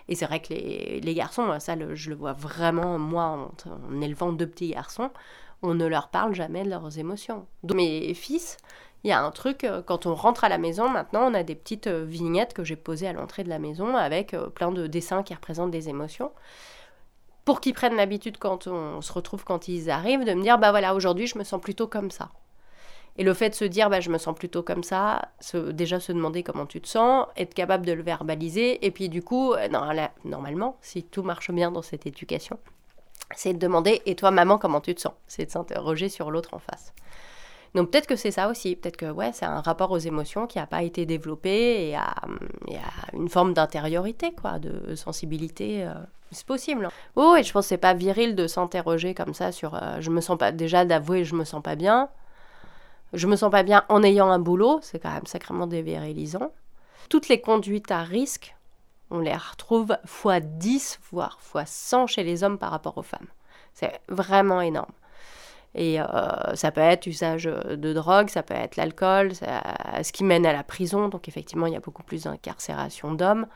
Et 0.08 0.14
c'est 0.14 0.26
vrai 0.26 0.40
que 0.40 0.54
les, 0.54 1.14
garçons, 1.14 1.58
ça 1.60 1.74
je 1.94 2.10
le 2.10 2.16
vois 2.16 2.32
vraiment, 2.32 2.98
moi, 2.98 3.50
en, 3.68 4.00
élevant 4.00 4.32
deux 4.32 4.46
petits 4.46 4.70
garçons, 4.70 5.10
on 5.62 5.74
ne 5.74 5.86
leur 5.86 6.08
parle 6.08 6.34
jamais 6.34 6.64
de 6.64 6.70
leurs 6.70 6.98
émotions. 6.98 7.46
Donc, 7.62 7.76
mes 7.76 8.14
fils, 8.14 8.56
il 9.04 9.10
y 9.10 9.12
a 9.12 9.22
un 9.22 9.30
truc, 9.30 9.64
euh, 9.64 9.82
quand 9.82 10.06
on 10.06 10.14
rentre 10.14 10.44
à 10.44 10.48
la 10.48 10.58
maison, 10.58 10.88
maintenant, 10.88 11.30
on 11.30 11.34
a 11.34 11.42
des 11.42 11.54
petites 11.54 11.86
euh, 11.86 12.04
vignettes 12.04 12.54
que 12.54 12.64
j'ai 12.64 12.76
posées 12.76 13.06
à 13.06 13.12
l'entrée 13.12 13.44
de 13.44 13.48
la 13.48 13.58
maison 13.58 13.94
avec 13.94 14.34
euh, 14.34 14.48
plein 14.48 14.72
de 14.72 14.86
dessins 14.86 15.22
qui 15.22 15.34
représentent 15.34 15.70
des 15.70 15.88
émotions 15.88 16.32
pour 17.46 17.60
qu'ils 17.60 17.74
prennent 17.74 17.96
l'habitude 17.96 18.36
quand 18.38 18.66
on 18.66 19.00
se 19.00 19.12
retrouve 19.12 19.44
quand 19.44 19.68
ils 19.68 19.88
arrivent 19.88 20.24
de 20.24 20.34
me 20.34 20.42
dire 20.42 20.58
bah 20.58 20.72
voilà 20.72 20.94
aujourd'hui 20.94 21.28
je 21.28 21.38
me 21.38 21.44
sens 21.44 21.60
plutôt 21.60 21.86
comme 21.86 22.10
ça. 22.10 22.28
Et 23.18 23.24
le 23.24 23.32
fait 23.32 23.50
de 23.50 23.54
se 23.54 23.64
dire 23.64 23.88
bah 23.88 24.00
je 24.00 24.10
me 24.10 24.18
sens 24.18 24.34
plutôt 24.34 24.62
comme 24.62 24.82
ça, 24.82 25.30
déjà 25.54 26.00
se 26.00 26.12
demander 26.12 26.42
comment 26.42 26.66
tu 26.66 26.80
te 26.80 26.88
sens, 26.88 27.26
être 27.36 27.54
capable 27.54 27.86
de 27.86 27.92
le 27.92 28.02
verbaliser 28.02 28.84
et 28.84 28.90
puis 28.90 29.08
du 29.08 29.22
coup 29.22 29.54
euh, 29.54 29.68
normalement 30.24 30.76
si 30.82 31.04
tout 31.04 31.22
marche 31.22 31.52
bien 31.52 31.70
dans 31.70 31.82
cette 31.82 32.04
éducation, 32.04 32.58
c'est 33.36 33.52
de 33.52 33.58
demander 33.58 34.02
et 34.06 34.16
toi 34.16 34.32
maman 34.32 34.58
comment 34.58 34.80
tu 34.80 34.96
te 34.96 35.00
sens, 35.00 35.14
c'est 35.28 35.46
de 35.46 35.50
s'interroger 35.50 36.08
sur 36.08 36.32
l'autre 36.32 36.52
en 36.52 36.58
face. 36.58 36.92
Donc 37.76 37.90
peut-être 37.90 38.06
que 38.06 38.16
c'est 38.16 38.30
ça 38.30 38.48
aussi, 38.48 38.74
peut-être 38.74 38.96
que 38.96 39.10
ouais, 39.10 39.32
c'est 39.34 39.44
un 39.44 39.60
rapport 39.60 39.90
aux 39.90 39.98
émotions 39.98 40.46
qui 40.46 40.56
n'a 40.56 40.66
pas 40.66 40.82
été 40.82 41.04
développé 41.04 41.90
et 41.90 41.94
à, 41.94 42.14
une 43.12 43.28
forme 43.28 43.52
d'intériorité, 43.52 44.32
quoi, 44.32 44.58
de 44.58 44.94
sensibilité. 44.94 45.84
Euh, 45.84 45.92
c'est 46.32 46.46
possible. 46.46 46.88
Oh, 47.16 47.36
et 47.38 47.42
je 47.42 47.52
pense 47.52 47.66
que 47.66 47.68
c'est 47.68 47.76
pas 47.76 47.92
viril 47.92 48.34
de 48.34 48.46
s'interroger 48.46 49.12
comme 49.12 49.34
ça 49.34 49.52
sur 49.52 49.74
euh, 49.74 50.00
je 50.00 50.10
me 50.10 50.22
sens 50.22 50.38
pas 50.38 50.52
déjà 50.52 50.86
d'avouer 50.86 51.24
je 51.24 51.34
me 51.34 51.44
sens 51.44 51.62
pas 51.62 51.76
bien. 51.76 52.08
Je 53.12 53.26
me 53.26 53.36
sens 53.36 53.50
pas 53.50 53.62
bien 53.62 53.84
en 53.90 54.02
ayant 54.02 54.30
un 54.30 54.38
boulot, 54.38 54.80
c'est 54.80 54.98
quand 54.98 55.12
même 55.12 55.26
sacrément 55.26 55.66
dévirilisant. 55.66 56.52
Toutes 57.10 57.28
les 57.28 57.42
conduites 57.42 57.90
à 57.90 58.02
risque, 58.02 58.56
on 59.10 59.18
les 59.18 59.36
retrouve 59.36 59.98
fois 60.06 60.40
10, 60.40 60.98
voire 61.12 61.38
fois 61.42 61.66
100 61.66 62.06
chez 62.06 62.24
les 62.24 62.42
hommes 62.42 62.58
par 62.58 62.70
rapport 62.70 62.96
aux 62.96 63.02
femmes. 63.02 63.28
C'est 63.74 64.00
vraiment 64.08 64.62
énorme. 64.62 64.92
Et 65.78 66.00
euh, 66.00 66.06
ça 66.54 66.72
peut 66.72 66.80
être 66.80 67.06
usage 67.06 67.44
de 67.44 67.92
drogue, 67.92 68.30
ça 68.30 68.42
peut 68.42 68.54
être 68.54 68.76
l'alcool, 68.76 69.34
ce 69.34 70.10
qui 70.10 70.24
mène 70.24 70.46
à 70.46 70.54
la 70.54 70.64
prison. 70.64 71.08
Donc 71.08 71.28
effectivement, 71.28 71.66
il 71.66 71.74
y 71.74 71.76
a 71.76 71.80
beaucoup 71.80 72.02
plus 72.02 72.24
d'incarcération 72.24 73.12
d'hommes. 73.12 73.46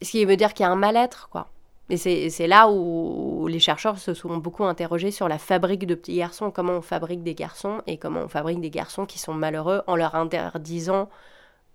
Ce 0.00 0.10
qui 0.10 0.24
veut 0.24 0.36
dire 0.36 0.54
qu'il 0.54 0.64
y 0.64 0.66
a 0.66 0.72
un 0.72 0.76
mal-être, 0.76 1.28
quoi. 1.28 1.50
Et 1.90 1.96
c'est 1.96 2.46
là 2.46 2.68
où 2.70 3.46
les 3.48 3.60
chercheurs 3.60 3.98
se 3.98 4.12
sont 4.12 4.36
beaucoup 4.36 4.64
interrogés 4.64 5.10
sur 5.10 5.26
la 5.26 5.38
fabrique 5.38 5.86
de 5.86 5.94
petits 5.94 6.16
garçons, 6.16 6.50
comment 6.50 6.74
on 6.74 6.82
fabrique 6.82 7.22
des 7.22 7.34
garçons 7.34 7.80
et 7.86 7.96
comment 7.96 8.20
on 8.20 8.28
fabrique 8.28 8.60
des 8.60 8.68
garçons 8.68 9.06
qui 9.06 9.18
sont 9.18 9.32
malheureux 9.32 9.82
en 9.86 9.96
leur 9.96 10.14
interdisant 10.14 11.08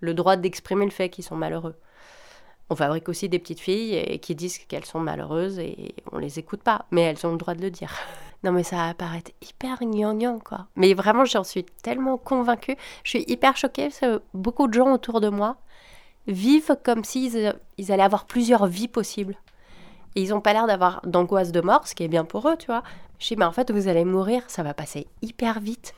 le 0.01 0.13
droit 0.13 0.35
d'exprimer 0.35 0.85
le 0.85 0.91
fait 0.91 1.09
qu'ils 1.09 1.23
sont 1.23 1.35
malheureux. 1.35 1.75
On 2.69 2.75
fabrique 2.75 3.09
aussi 3.09 3.27
des 3.27 3.39
petites 3.39 3.59
filles 3.59 4.19
qui 4.19 4.35
disent 4.35 4.59
qu'elles 4.59 4.85
sont 4.85 4.99
malheureuses 4.99 5.57
et 5.57 5.95
on 6.11 6.19
les 6.19 6.37
écoute 6.37 6.61
pas, 6.61 6.85
mais 6.91 7.01
elles 7.01 7.25
ont 7.25 7.31
le 7.31 7.37
droit 7.37 7.55
de 7.55 7.61
le 7.61 7.71
dire. 7.71 7.91
Non, 8.43 8.51
mais 8.51 8.63
ça 8.63 8.75
va 8.75 8.93
paraître 8.93 9.31
hyper 9.41 9.79
gnangnan, 9.79 10.39
quoi. 10.39 10.67
Mais 10.75 10.93
vraiment, 10.93 11.23
j'en 11.23 11.43
suis 11.43 11.63
tellement 11.63 12.17
convaincue. 12.17 12.75
Je 13.03 13.09
suis 13.09 13.25
hyper 13.27 13.55
choquée 13.55 13.83
parce 13.83 13.99
que 13.99 14.21
beaucoup 14.33 14.67
de 14.67 14.73
gens 14.73 14.91
autour 14.91 15.21
de 15.21 15.29
moi 15.29 15.57
vivent 16.27 16.77
comme 16.83 17.03
s'ils 17.03 17.55
ils 17.77 17.91
allaient 17.91 18.03
avoir 18.03 18.25
plusieurs 18.25 18.67
vies 18.67 18.87
possibles. 18.89 19.37
Et 20.15 20.21
ils 20.21 20.29
n'ont 20.29 20.41
pas 20.41 20.53
l'air 20.53 20.67
d'avoir 20.67 21.01
d'angoisse 21.05 21.51
de 21.51 21.61
mort, 21.61 21.87
ce 21.87 21.95
qui 21.95 22.03
est 22.03 22.07
bien 22.07 22.25
pour 22.25 22.47
eux, 22.47 22.57
tu 22.57 22.67
vois. 22.67 22.83
Je 23.19 23.29
dis, 23.29 23.35
mais 23.37 23.45
en 23.45 23.51
fait, 23.51 23.71
vous 23.71 23.87
allez 23.87 24.05
mourir, 24.05 24.43
ça 24.47 24.61
va 24.63 24.73
passer 24.73 25.07
hyper 25.21 25.59
vite. 25.59 25.93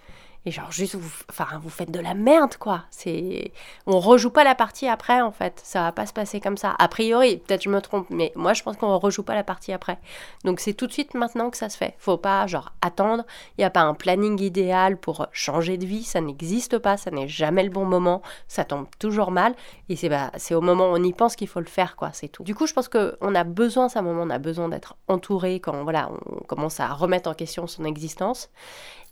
Et 0.48 0.52
genre, 0.52 0.72
juste, 0.72 0.96
vous, 0.96 1.12
enfin, 1.30 1.48
vous 1.60 1.70
faites 1.70 1.90
de 1.90 2.00
la 2.00 2.14
merde, 2.14 2.56
quoi. 2.58 2.84
C'est, 2.92 3.52
on 3.88 4.00
rejoue 4.00 4.30
pas 4.30 4.44
la 4.44 4.54
partie 4.54 4.88
après, 4.88 5.22
en 5.22 5.32
fait. 5.32 5.60
Ça 5.64 5.82
va 5.82 5.92
pas 5.92 6.06
se 6.06 6.14
passer 6.14 6.40
comme 6.40 6.58
ça. 6.58 6.76
A 6.78 6.88
priori, 6.88 7.38
peut-être 7.38 7.64
je 7.64 7.70
me 7.70 7.82
trompe, 7.82 8.08
mais 8.12 8.32
moi, 8.36 8.54
je 8.54 8.62
pense 8.62 8.78
qu'on 8.78 8.98
rejoue 9.00 9.24
pas 9.24 9.34
la 9.34 9.44
partie 9.44 9.74
après. 9.74 9.98
Donc, 10.44 10.60
c'est 10.60 10.74
tout 10.74 10.86
de 10.86 10.94
suite 10.94 11.16
maintenant 11.16 11.50
que 11.50 11.58
ça 11.58 11.70
se 11.70 11.78
fait. 11.78 11.96
Faut 11.98 12.18
pas, 12.18 12.46
genre, 12.46 12.74
attendre. 12.82 13.24
Il 13.58 13.62
n'y 13.62 13.66
a 13.66 13.72
pas 13.72 13.82
un 13.82 13.96
planning 13.96 14.40
idéal 14.40 14.98
pour 14.98 15.28
changer 15.32 15.78
de 15.78 15.86
vie. 15.86 16.04
Ça 16.04 16.22
n'existe 16.22 16.78
pas. 16.78 16.98
Ça 16.98 17.10
n'est 17.10 17.28
jamais 17.28 17.64
le 17.64 17.72
bon 17.72 17.86
moment. 17.86 18.22
Ça 18.48 18.66
tombe 18.66 18.86
toujours 19.00 19.32
mal. 19.32 19.56
Et 19.90 19.96
c'est, 19.96 20.10
bah, 20.10 20.32
c'est 20.38 20.54
au 20.54 20.62
moment 20.62 20.92
où 20.92 20.96
on 20.96 21.04
y 21.04 21.14
pense 21.14 21.36
qu'il 21.36 21.48
faut 21.48 21.60
le 21.60 21.66
faire, 21.66 21.96
quoi. 21.96 22.12
C'est 22.14 22.28
tout. 22.28 22.44
Du 22.44 22.54
coup, 22.54 22.68
je 22.68 22.74
pense 22.74 22.88
qu'on 22.88 23.34
a 23.34 23.44
besoin, 23.44 23.90
ça 23.90 24.04
moment, 24.04 24.22
on 24.22 24.30
a 24.30 24.38
besoin 24.38 24.70
d'être 24.70 24.96
entouré 25.08 25.60
quand, 25.60 25.84
voilà, 25.84 26.12
on 26.28 26.44
commence 26.44 26.80
à 26.80 26.94
remettre 26.94 27.30
en 27.30 27.34
question 27.34 27.66
son 27.66 27.84
existence. 27.84 28.50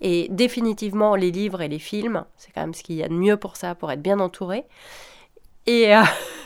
Et 0.04 0.28
définitivement, 0.30 1.16
les 1.16 1.32
livres 1.32 1.62
et 1.62 1.70
les 1.70 1.80
films, 1.80 2.26
c'est 2.36 2.52
quand 2.52 2.62
même 2.62 2.74
ce 2.74 2.84
qu'il 2.84 2.98
y 2.98 3.04
a 3.04 3.08
de 3.08 3.14
mieux 3.14 3.38
pour 3.38 3.56
ça, 3.56 3.74
pour 3.74 3.90
être 3.90 4.02
bien 4.02 4.20
entouré. 4.20 4.66
Et 5.66 5.96
euh, 5.96 6.04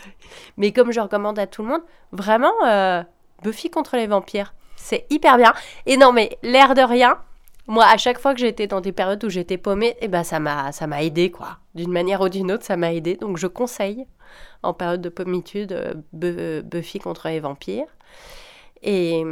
mais 0.58 0.72
comme 0.72 0.92
je 0.92 1.00
recommande 1.00 1.40
à 1.40 1.48
tout 1.48 1.64
le 1.64 1.70
monde, 1.70 1.82
vraiment, 2.12 2.54
euh, 2.66 3.04
Buffy 3.44 3.72
contre 3.72 3.98
les 3.98 4.06
vampires, 4.06 4.54
c'est 4.76 5.08
hyper 5.10 5.38
bien. 5.38 5.54
Et 5.88 5.98
non, 5.98 6.14
mais 6.14 6.38
l'air 6.44 6.76
de 6.76 6.82
rien, 6.82 7.18
moi, 7.66 7.86
à 7.86 7.98
chaque 7.98 8.20
fois 8.20 8.36
que 8.36 8.40
j'étais 8.40 8.68
dans 8.68 8.80
des 8.80 8.92
périodes 8.92 9.24
où 9.24 9.30
j'étais 9.30 9.58
paumée, 9.58 9.98
eh 10.02 10.08
ben, 10.08 10.24
ça 10.24 10.40
m'a, 10.40 10.72
ça 10.72 10.86
m'a 10.86 11.04
aidé, 11.04 11.32
quoi. 11.32 11.58
D'une 11.74 11.92
manière 11.92 12.22
ou 12.22 12.30
d'une 12.30 12.52
autre, 12.52 12.64
ça 12.64 12.78
m'a 12.78 12.94
aidé. 12.94 13.16
Donc, 13.16 13.38
je 13.38 13.48
conseille, 13.48 14.06
en 14.62 14.74
période 14.74 15.02
de 15.02 15.10
pommitude, 15.10 15.74
euh, 15.74 16.62
Buffy 16.62 17.00
contre 17.00 17.28
les 17.28 17.40
vampires. 17.40 17.88
Et, 18.84 19.26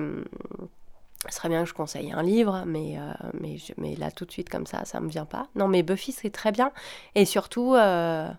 ce 1.30 1.38
serait 1.38 1.50
bien 1.50 1.64
que 1.64 1.70
je 1.70 1.74
conseille 1.74 2.12
un 2.12 2.24
livre, 2.24 2.64
mais, 2.66 2.98
euh, 2.98 3.12
mais, 3.40 3.58
mais 3.78 3.96
là, 3.96 4.12
tout 4.12 4.26
de 4.26 4.32
suite, 4.32 4.50
comme 4.50 4.68
ça, 4.68 4.86
ça 4.86 5.00
me 5.00 5.10
vient 5.10 5.26
pas. 5.26 5.48
Non, 5.56 5.68
mais 5.68 5.84
Buffy, 5.84 6.12
c'est 6.12 6.30
très 6.30 6.52
bien. 6.52 6.72
Et 7.16 7.26
surtout, 7.26 7.76
euh, 7.76 8.30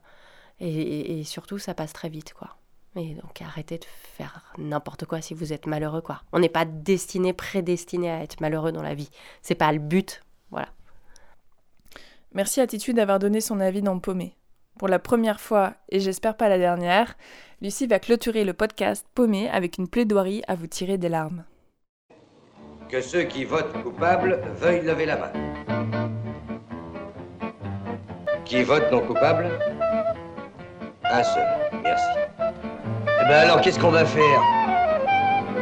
et, 0.60 1.24
surtout, 1.24 1.58
ça 1.58 1.74
passe 1.74 1.92
très 1.92 2.08
vite, 2.08 2.34
quoi. 2.34 2.56
Et 2.96 3.14
donc, 3.14 3.42
arrêtez 3.42 3.78
de 3.78 3.84
faire 3.84 4.54
n'importe 4.56 5.04
quoi 5.04 5.20
si 5.20 5.34
vous 5.34 5.52
êtes 5.52 5.66
malheureux, 5.66 6.00
quoi. 6.00 6.22
On 6.32 6.38
n'est 6.38 6.48
pas 6.48 6.64
destiné, 6.64 7.32
prédestiné 7.32 8.10
à 8.10 8.22
être 8.22 8.40
malheureux 8.40 8.72
dans 8.72 8.82
la 8.82 8.94
vie. 8.94 9.10
C'est 9.42 9.54
pas 9.54 9.72
le 9.72 9.78
but, 9.78 10.22
voilà. 10.50 10.68
Merci 12.32 12.60
Attitude 12.60 12.96
d'avoir 12.96 13.18
donné 13.18 13.40
son 13.40 13.60
avis 13.60 13.82
dans 13.82 13.98
Paumé. 13.98 14.36
Pour 14.78 14.88
la 14.88 14.98
première 14.98 15.40
fois, 15.40 15.74
et 15.90 16.00
j'espère 16.00 16.36
pas 16.36 16.48
la 16.48 16.58
dernière, 16.58 17.16
Lucie 17.62 17.86
va 17.86 17.98
clôturer 17.98 18.44
le 18.44 18.52
podcast 18.52 19.06
Paumé 19.14 19.48
avec 19.48 19.78
une 19.78 19.88
plaidoirie 19.88 20.42
à 20.46 20.54
vous 20.54 20.66
tirer 20.66 20.98
des 20.98 21.08
larmes 21.08 21.44
que 22.88 23.00
ceux 23.00 23.24
qui 23.24 23.44
votent 23.44 23.82
coupable 23.82 24.40
veuillent 24.54 24.84
lever 24.84 25.06
la 25.06 25.16
main. 25.16 25.32
Qui 28.44 28.62
vote 28.62 28.90
non 28.92 29.00
coupable? 29.00 29.50
Un 31.04 31.22
seul. 31.22 31.46
Merci. 31.82 32.06
Eh 32.40 33.26
bien 33.26 33.38
alors, 33.38 33.60
qu'est-ce 33.60 33.78
qu'on 33.78 33.90
va 33.90 34.04
faire? 34.04 34.42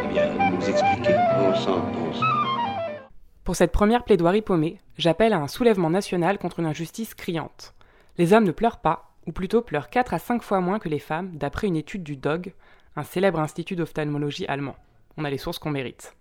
Eh 0.05 0.09
bien, 0.09 0.51
nous 0.51 0.69
expliquer. 0.69 1.17
On 1.39 1.55
s'entend. 1.55 2.05
Pour 3.45 3.57
cette 3.57 3.73
première 3.73 4.05
plaidoirie 4.05 4.43
paumée, 4.43 4.79
j'appelle 4.97 5.35
à 5.35 5.39
un 5.39 5.49
soulèvement 5.49 5.91
national 5.91 6.39
contre 6.39 6.61
une 6.61 6.67
injustice 6.67 7.15
criante. 7.15 7.75
Les 8.17 8.33
hommes 8.33 8.45
ne 8.45 8.53
pleurent 8.53 8.81
pas, 8.81 9.11
ou 9.27 9.33
plutôt 9.33 9.61
pleurent 9.61 9.91
4 9.91 10.15
à 10.15 10.19
5 10.19 10.43
fois 10.43 10.61
moins 10.61 10.79
que 10.79 10.89
les 10.89 10.99
femmes, 10.99 11.31
d'après 11.35 11.67
une 11.67 11.77
étude 11.77 12.03
du 12.03 12.17
DOG, 12.17 12.55
un 12.97 13.03
célèbre 13.03 13.41
institut 13.41 13.77
d'ophtalmologie 13.77 14.47
allemand. 14.47 14.77
On 15.17 15.25
a 15.25 15.31
les 15.31 15.39
sources 15.39 15.59
qu'on 15.59 15.71
mérite. 15.71 16.15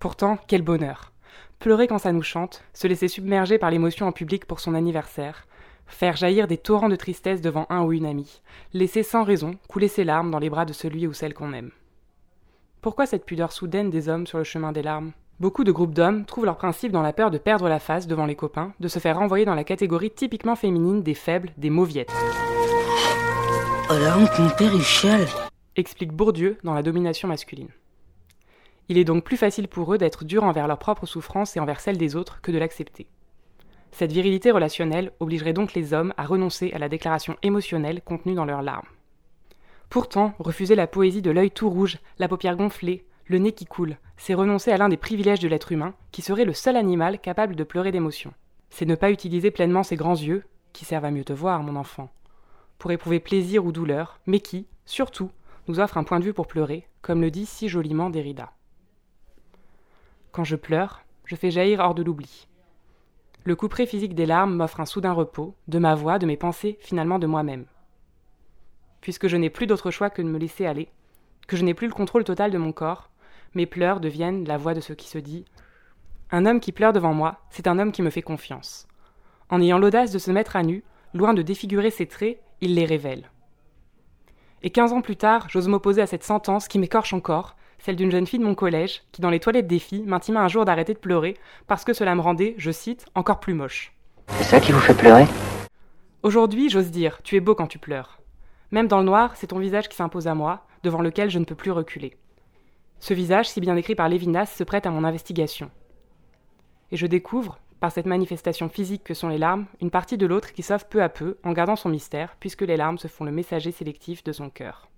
Pourtant, 0.00 0.38
quel 0.48 0.62
bonheur. 0.62 1.12
Pleurer 1.58 1.86
quand 1.86 1.98
ça 1.98 2.12
nous 2.12 2.22
chante, 2.22 2.64
se 2.72 2.88
laisser 2.88 3.06
submerger 3.06 3.58
par 3.58 3.70
l'émotion 3.70 4.06
en 4.06 4.12
public 4.12 4.46
pour 4.46 4.58
son 4.58 4.74
anniversaire, 4.74 5.46
faire 5.86 6.16
jaillir 6.16 6.46
des 6.46 6.56
torrents 6.56 6.88
de 6.88 6.96
tristesse 6.96 7.42
devant 7.42 7.66
un 7.68 7.82
ou 7.82 7.92
une 7.92 8.06
amie, 8.06 8.40
laisser 8.72 9.02
sans 9.02 9.24
raison 9.24 9.56
couler 9.68 9.88
ses 9.88 10.04
larmes 10.04 10.30
dans 10.30 10.38
les 10.38 10.48
bras 10.48 10.64
de 10.64 10.72
celui 10.72 11.06
ou 11.06 11.12
celle 11.12 11.34
qu'on 11.34 11.52
aime. 11.52 11.70
Pourquoi 12.80 13.04
cette 13.04 13.26
pudeur 13.26 13.52
soudaine 13.52 13.90
des 13.90 14.08
hommes 14.08 14.26
sur 14.26 14.38
le 14.38 14.44
chemin 14.44 14.72
des 14.72 14.82
larmes? 14.82 15.12
Beaucoup 15.38 15.64
de 15.64 15.72
groupes 15.72 15.92
d'hommes 15.92 16.24
trouvent 16.24 16.46
leur 16.46 16.56
principe 16.56 16.92
dans 16.92 17.02
la 17.02 17.12
peur 17.12 17.30
de 17.30 17.36
perdre 17.36 17.68
la 17.68 17.78
face 17.78 18.06
devant 18.06 18.24
les 18.24 18.36
copains, 18.36 18.72
de 18.80 18.88
se 18.88 19.00
faire 19.00 19.18
renvoyer 19.18 19.44
dans 19.44 19.54
la 19.54 19.64
catégorie 19.64 20.10
typiquement 20.10 20.56
féminine 20.56 21.02
des 21.02 21.14
faibles, 21.14 21.52
des 21.58 21.70
mauviettes. 21.70 22.12
Oh 23.90 23.98
la 24.00 24.16
honte, 24.16 24.38
mon 24.38 24.48
père 24.48 24.72
il 24.72 25.26
explique 25.76 26.12
Bourdieu 26.12 26.56
dans 26.64 26.74
La 26.74 26.82
domination 26.82 27.28
masculine. 27.28 27.68
Il 28.90 28.98
est 28.98 29.04
donc 29.04 29.22
plus 29.22 29.36
facile 29.36 29.68
pour 29.68 29.94
eux 29.94 29.98
d'être 29.98 30.24
durs 30.24 30.42
envers 30.42 30.66
leurs 30.66 30.80
propres 30.80 31.06
souffrances 31.06 31.56
et 31.56 31.60
envers 31.60 31.78
celles 31.78 31.96
des 31.96 32.16
autres 32.16 32.40
que 32.40 32.50
de 32.50 32.58
l'accepter. 32.58 33.06
Cette 33.92 34.10
virilité 34.10 34.50
relationnelle 34.50 35.12
obligerait 35.20 35.52
donc 35.52 35.74
les 35.74 35.94
hommes 35.94 36.12
à 36.16 36.24
renoncer 36.24 36.72
à 36.72 36.78
la 36.80 36.88
déclaration 36.88 37.36
émotionnelle 37.44 38.02
contenue 38.02 38.34
dans 38.34 38.44
leurs 38.44 38.62
larmes. 38.62 38.88
Pourtant, 39.90 40.34
refuser 40.40 40.74
la 40.74 40.88
poésie 40.88 41.22
de 41.22 41.30
l'œil 41.30 41.52
tout 41.52 41.70
rouge, 41.70 41.98
la 42.18 42.26
paupière 42.26 42.56
gonflée, 42.56 43.04
le 43.26 43.38
nez 43.38 43.52
qui 43.52 43.64
coule, 43.64 43.96
c'est 44.16 44.34
renoncer 44.34 44.72
à 44.72 44.76
l'un 44.76 44.88
des 44.88 44.96
privilèges 44.96 45.38
de 45.38 45.46
l'être 45.46 45.70
humain, 45.70 45.94
qui 46.10 46.20
serait 46.20 46.44
le 46.44 46.52
seul 46.52 46.74
animal 46.74 47.20
capable 47.20 47.54
de 47.54 47.62
pleurer 47.62 47.92
d'émotion. 47.92 48.34
c'est 48.70 48.86
ne 48.86 48.96
pas 48.96 49.12
utiliser 49.12 49.52
pleinement 49.52 49.84
ses 49.84 49.94
grands 49.94 50.16
yeux, 50.16 50.42
qui 50.72 50.84
servent 50.84 51.04
à 51.04 51.12
mieux 51.12 51.22
te 51.22 51.32
voir, 51.32 51.62
mon 51.62 51.76
enfant, 51.76 52.10
pour 52.80 52.90
éprouver 52.90 53.20
plaisir 53.20 53.64
ou 53.64 53.70
douleur, 53.70 54.18
mais 54.26 54.40
qui, 54.40 54.66
surtout, 54.84 55.30
nous 55.68 55.78
offre 55.78 55.96
un 55.96 56.02
point 56.02 56.18
de 56.18 56.24
vue 56.24 56.34
pour 56.34 56.48
pleurer, 56.48 56.88
comme 57.02 57.20
le 57.20 57.30
dit 57.30 57.46
si 57.46 57.68
joliment 57.68 58.10
Derrida. 58.10 58.50
Quand 60.32 60.44
je 60.44 60.56
pleure, 60.56 61.02
je 61.24 61.34
fais 61.34 61.50
jaillir 61.50 61.80
hors 61.80 61.94
de 61.94 62.02
l'oubli. 62.02 62.46
Le 63.44 63.56
couperet 63.56 63.86
physique 63.86 64.14
des 64.14 64.26
larmes 64.26 64.54
m'offre 64.54 64.80
un 64.80 64.86
soudain 64.86 65.12
repos, 65.12 65.56
de 65.66 65.78
ma 65.78 65.94
voix, 65.94 66.18
de 66.18 66.26
mes 66.26 66.36
pensées, 66.36 66.78
finalement 66.80 67.18
de 67.18 67.26
moi-même. 67.26 67.66
Puisque 69.00 69.28
je 69.28 69.36
n'ai 69.36 69.50
plus 69.50 69.66
d'autre 69.66 69.90
choix 69.90 70.10
que 70.10 70.22
de 70.22 70.28
me 70.28 70.38
laisser 70.38 70.66
aller, 70.66 70.88
que 71.48 71.56
je 71.56 71.64
n'ai 71.64 71.74
plus 71.74 71.88
le 71.88 71.94
contrôle 71.94 72.22
total 72.22 72.50
de 72.50 72.58
mon 72.58 72.72
corps, 72.72 73.10
mes 73.54 73.66
pleurs 73.66 73.98
deviennent 73.98 74.44
la 74.46 74.56
voix 74.56 74.74
de 74.74 74.80
ce 74.80 74.92
qui 74.92 75.08
se 75.08 75.18
dit 75.18 75.44
Un 76.30 76.46
homme 76.46 76.60
qui 76.60 76.70
pleure 76.70 76.92
devant 76.92 77.14
moi, 77.14 77.40
c'est 77.50 77.66
un 77.66 77.78
homme 77.78 77.92
qui 77.92 78.02
me 78.02 78.10
fait 78.10 78.22
confiance. 78.22 78.86
En 79.48 79.60
ayant 79.60 79.78
l'audace 79.78 80.12
de 80.12 80.18
se 80.18 80.30
mettre 80.30 80.54
à 80.54 80.62
nu, 80.62 80.84
loin 81.12 81.34
de 81.34 81.42
défigurer 81.42 81.90
ses 81.90 82.06
traits, 82.06 82.40
il 82.60 82.76
les 82.76 82.84
révèle. 82.84 83.30
Et 84.62 84.70
quinze 84.70 84.92
ans 84.92 85.00
plus 85.00 85.16
tard, 85.16 85.48
j'ose 85.48 85.66
m'opposer 85.66 86.02
à 86.02 86.06
cette 86.06 86.22
sentence 86.22 86.68
qui 86.68 86.78
m'écorche 86.78 87.14
encore, 87.14 87.56
celle 87.80 87.96
d'une 87.96 88.10
jeune 88.10 88.26
fille 88.26 88.38
de 88.38 88.44
mon 88.44 88.54
collège, 88.54 89.02
qui 89.12 89.20
dans 89.20 89.30
les 89.30 89.40
toilettes 89.40 89.66
des 89.66 89.78
filles 89.78 90.04
m'intima 90.06 90.40
un 90.40 90.48
jour 90.48 90.64
d'arrêter 90.64 90.94
de 90.94 90.98
pleurer, 90.98 91.36
parce 91.66 91.84
que 91.84 91.92
cela 91.92 92.14
me 92.14 92.20
rendait, 92.20 92.54
je 92.58 92.70
cite, 92.70 93.06
encore 93.14 93.40
plus 93.40 93.54
moche. 93.54 93.92
C'est 94.28 94.44
ça 94.44 94.60
qui 94.60 94.72
vous 94.72 94.80
fait 94.80 94.94
pleurer? 94.94 95.26
Aujourd'hui, 96.22 96.68
j'ose 96.68 96.90
dire, 96.90 97.20
tu 97.22 97.36
es 97.36 97.40
beau 97.40 97.54
quand 97.54 97.66
tu 97.66 97.78
pleures. 97.78 98.20
Même 98.70 98.88
dans 98.88 98.98
le 98.98 99.04
noir, 99.04 99.34
c'est 99.36 99.48
ton 99.48 99.58
visage 99.58 99.88
qui 99.88 99.96
s'impose 99.96 100.28
à 100.28 100.34
moi, 100.34 100.66
devant 100.82 101.00
lequel 101.00 101.30
je 101.30 101.38
ne 101.38 101.44
peux 101.44 101.54
plus 101.54 101.70
reculer. 101.70 102.16
Ce 103.00 103.14
visage, 103.14 103.48
si 103.48 103.60
bien 103.60 103.76
écrit 103.76 103.94
par 103.94 104.08
Lévinas, 104.08 104.46
se 104.46 104.62
prête 104.62 104.86
à 104.86 104.90
mon 104.90 105.04
investigation. 105.04 105.70
Et 106.92 106.96
je 106.96 107.06
découvre, 107.06 107.58
par 107.80 107.90
cette 107.90 108.04
manifestation 108.04 108.68
physique 108.68 109.04
que 109.04 109.14
sont 109.14 109.30
les 109.30 109.38
larmes, 109.38 109.64
une 109.80 109.90
partie 109.90 110.18
de 110.18 110.26
l'autre 110.26 110.52
qui 110.52 110.62
s'offre 110.62 110.86
peu 110.86 111.02
à 111.02 111.08
peu, 111.08 111.38
en 111.44 111.52
gardant 111.52 111.76
son 111.76 111.88
mystère, 111.88 112.36
puisque 112.38 112.60
les 112.60 112.76
larmes 112.76 112.98
se 112.98 113.08
font 113.08 113.24
le 113.24 113.32
messager 113.32 113.72
sélectif 113.72 114.22
de 114.22 114.32
son 114.32 114.50
cœur. 114.50 114.89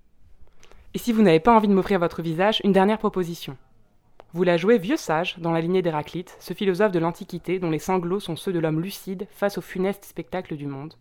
Et 0.95 0.99
si 0.99 1.13
vous 1.13 1.23
n'avez 1.23 1.41
pas 1.41 1.55
envie 1.55 1.69
de 1.69 1.73
m'offrir 1.73 1.99
votre 1.99 2.23
visage, 2.23 2.61
une 2.65 2.73
dernière 2.73 2.99
proposition. 2.99 3.57
Vous 4.35 4.45
la 4.45 4.57
jouez 4.57 4.79
vieux 4.79 4.97
sage 4.97 5.39
dans 5.39 5.53
la 5.53 5.61
lignée 5.61 5.83
d'Héraclite, 5.83 6.37
ce 6.39 6.55
philosophe 6.55 6.93
de 6.93 6.99
l'Antiquité 6.99 7.59
dont 7.59 7.71
les 7.71 7.79
sanglots 7.79 8.21
sont 8.21 8.37
ceux 8.37 8.53
de 8.53 8.59
l'homme 8.59 8.81
lucide 8.81 9.27
face 9.31 9.59
au 9.59 9.61
funeste 9.61 10.05
spectacle 10.05 10.57
du 10.57 10.67
monde, 10.67 10.95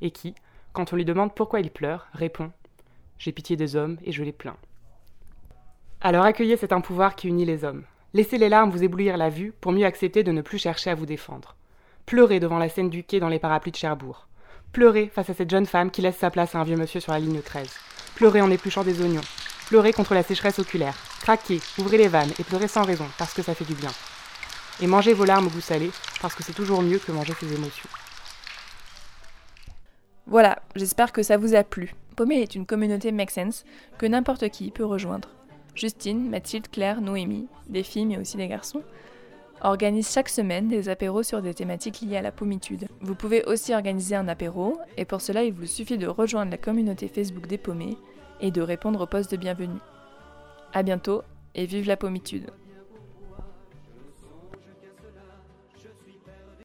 et 0.00 0.10
qui, 0.10 0.34
quand 0.72 0.92
on 0.92 0.96
lui 0.96 1.04
demande 1.04 1.34
pourquoi 1.34 1.60
il 1.60 1.70
pleure, 1.70 2.08
répond 2.12 2.50
J'ai 3.18 3.32
pitié 3.32 3.56
des 3.56 3.76
hommes 3.76 3.98
et 4.04 4.12
je 4.12 4.22
les 4.22 4.32
plains. 4.32 4.56
Alors 6.00 6.24
accueillez 6.24 6.56
cet 6.56 6.74
pouvoir 6.82 7.16
qui 7.16 7.28
unit 7.28 7.44
les 7.44 7.64
hommes, 7.64 7.84
Laissez 8.16 8.38
les 8.38 8.48
larmes 8.48 8.70
vous 8.70 8.82
éblouir 8.82 9.18
la 9.18 9.28
vue 9.28 9.52
pour 9.60 9.72
mieux 9.72 9.84
accepter 9.84 10.22
de 10.22 10.32
ne 10.32 10.40
plus 10.40 10.56
chercher 10.56 10.88
à 10.88 10.94
vous 10.94 11.04
défendre. 11.04 11.54
Pleurez 12.06 12.40
devant 12.40 12.58
la 12.58 12.70
scène 12.70 12.88
du 12.88 13.04
quai 13.04 13.20
dans 13.20 13.28
les 13.28 13.38
parapluies 13.38 13.72
de 13.72 13.76
Cherbourg. 13.76 14.26
Pleurez 14.72 15.08
face 15.08 15.28
à 15.28 15.34
cette 15.34 15.50
jeune 15.50 15.66
femme 15.66 15.90
qui 15.90 16.00
laisse 16.00 16.16
sa 16.16 16.30
place 16.30 16.54
à 16.54 16.60
un 16.60 16.64
vieux 16.64 16.78
monsieur 16.78 17.00
sur 17.00 17.12
la 17.12 17.18
ligne 17.18 17.42
13. 17.42 17.68
Pleurez 18.16 18.40
en 18.40 18.50
épluchant 18.50 18.82
des 18.82 19.02
oignons. 19.02 19.20
Pleurez 19.68 19.92
contre 19.92 20.14
la 20.14 20.22
sécheresse 20.22 20.58
oculaire. 20.58 20.96
Craquez, 21.20 21.60
ouvrez 21.78 21.98
les 21.98 22.08
vannes 22.08 22.32
et 22.38 22.44
pleurez 22.44 22.66
sans 22.66 22.82
raison 22.82 23.06
parce 23.18 23.34
que 23.34 23.42
ça 23.42 23.54
fait 23.54 23.66
du 23.66 23.74
bien. 23.74 23.90
Et 24.80 24.86
mangez 24.86 25.12
vos 25.12 25.26
larmes 25.26 25.48
au 25.48 25.50
goût 25.50 25.60
salé 25.60 25.90
parce 26.22 26.34
que 26.34 26.42
c'est 26.42 26.54
toujours 26.54 26.80
mieux 26.80 26.98
que 26.98 27.12
manger 27.12 27.34
ses 27.38 27.52
émotions. 27.52 27.88
Voilà, 30.26 30.62
j'espère 30.74 31.12
que 31.12 31.22
ça 31.22 31.36
vous 31.36 31.54
a 31.54 31.62
plu. 31.62 31.94
Paumé 32.16 32.36
est 32.36 32.54
une 32.54 32.64
communauté 32.64 33.12
Make 33.12 33.30
Sense 33.30 33.64
que 33.98 34.06
n'importe 34.06 34.48
qui 34.48 34.70
peut 34.70 34.86
rejoindre. 34.86 35.28
Justine, 35.74 36.30
Mathilde, 36.30 36.70
Claire, 36.70 37.02
Noémie, 37.02 37.48
des 37.68 37.82
filles 37.82 38.06
mais 38.06 38.16
aussi 38.18 38.38
des 38.38 38.48
garçons, 38.48 38.82
organisent 39.60 40.12
chaque 40.12 40.28
semaine 40.28 40.68
des 40.68 40.88
apéros 40.88 41.22
sur 41.22 41.42
des 41.42 41.54
thématiques 41.54 42.00
liées 42.00 42.16
à 42.16 42.22
la 42.22 42.32
pommitude. 42.32 42.86
Vous 43.00 43.14
pouvez 43.14 43.44
aussi 43.44 43.74
organiser 43.74 44.14
un 44.14 44.28
apéro, 44.28 44.78
et 44.96 45.04
pour 45.04 45.20
cela 45.20 45.44
il 45.44 45.52
vous 45.52 45.66
suffit 45.66 45.98
de 45.98 46.06
rejoindre 46.06 46.50
la 46.50 46.58
communauté 46.58 47.08
Facebook 47.08 47.46
des 47.46 47.58
paumés 47.58 47.96
et 48.40 48.50
de 48.50 48.62
répondre 48.62 49.00
au 49.00 49.06
poste 49.06 49.30
de 49.30 49.36
bienvenue. 49.36 49.80
A 50.72 50.82
bientôt 50.82 51.22
et 51.54 51.66
vive 51.66 51.86
la 51.86 51.96
pommitude 51.96 52.50